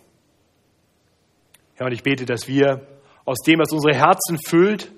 Ja, 1.79 1.87
und 1.87 1.93
ich 1.93 2.03
bete, 2.03 2.25
dass 2.25 2.49
wir 2.49 2.87
aus 3.25 3.39
dem, 3.47 3.59
was 3.59 3.73
unsere 3.73 3.95
Herzen 3.95 4.39
füllt, 4.39 4.93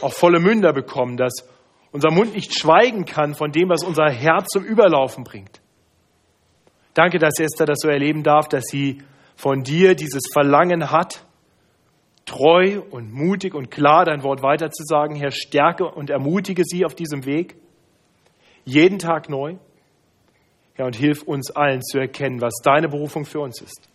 auch 0.00 0.12
volle 0.12 0.40
Münder 0.40 0.72
bekommen, 0.72 1.16
dass 1.16 1.48
unser 1.92 2.10
Mund 2.10 2.34
nicht 2.34 2.58
schweigen 2.58 3.04
kann 3.04 3.34
von 3.34 3.52
dem, 3.52 3.68
was 3.68 3.84
unser 3.84 4.10
Herz 4.10 4.48
zum 4.48 4.64
Überlaufen 4.64 5.24
bringt. 5.24 5.60
Danke, 6.94 7.18
dass 7.18 7.38
Esther 7.38 7.66
das 7.66 7.78
so 7.80 7.88
erleben 7.88 8.22
darf, 8.22 8.48
dass 8.48 8.64
sie 8.66 9.02
von 9.36 9.62
dir 9.62 9.94
dieses 9.94 10.22
Verlangen 10.32 10.90
hat, 10.90 11.24
treu 12.24 12.80
und 12.90 13.12
mutig 13.12 13.54
und 13.54 13.70
klar 13.70 14.04
dein 14.04 14.22
Wort 14.22 14.42
weiterzusagen. 14.42 15.16
Herr, 15.16 15.30
stärke 15.30 15.84
und 15.86 16.10
ermutige 16.10 16.62
sie 16.64 16.84
auf 16.84 16.94
diesem 16.94 17.26
Weg, 17.26 17.56
jeden 18.64 18.98
Tag 18.98 19.28
neu. 19.28 19.56
Herr, 20.74 20.86
und 20.86 20.96
hilf 20.96 21.22
uns 21.22 21.50
allen 21.50 21.82
zu 21.82 21.98
erkennen, 21.98 22.40
was 22.40 22.54
deine 22.62 22.88
Berufung 22.88 23.24
für 23.24 23.40
uns 23.40 23.60
ist. 23.60 23.88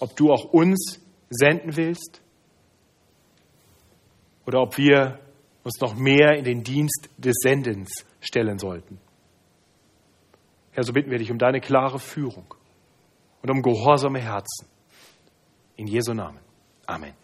Ob 0.00 0.16
du 0.16 0.32
auch 0.32 0.44
uns 0.52 1.00
senden 1.30 1.76
willst 1.76 2.22
oder 4.46 4.62
ob 4.62 4.78
wir 4.78 5.18
uns 5.64 5.80
noch 5.80 5.94
mehr 5.94 6.36
in 6.38 6.44
den 6.44 6.62
Dienst 6.62 7.10
des 7.18 7.34
Sendens 7.42 8.06
stellen 8.20 8.58
sollten. 8.58 8.98
Herr, 10.70 10.84
so 10.84 10.92
bitten 10.92 11.10
wir 11.10 11.18
dich 11.18 11.30
um 11.30 11.38
deine 11.38 11.60
klare 11.60 11.98
Führung 11.98 12.54
und 13.42 13.50
um 13.50 13.62
gehorsame 13.62 14.20
Herzen. 14.20 14.66
In 15.76 15.86
Jesu 15.86 16.14
Namen. 16.14 16.40
Amen. 16.86 17.14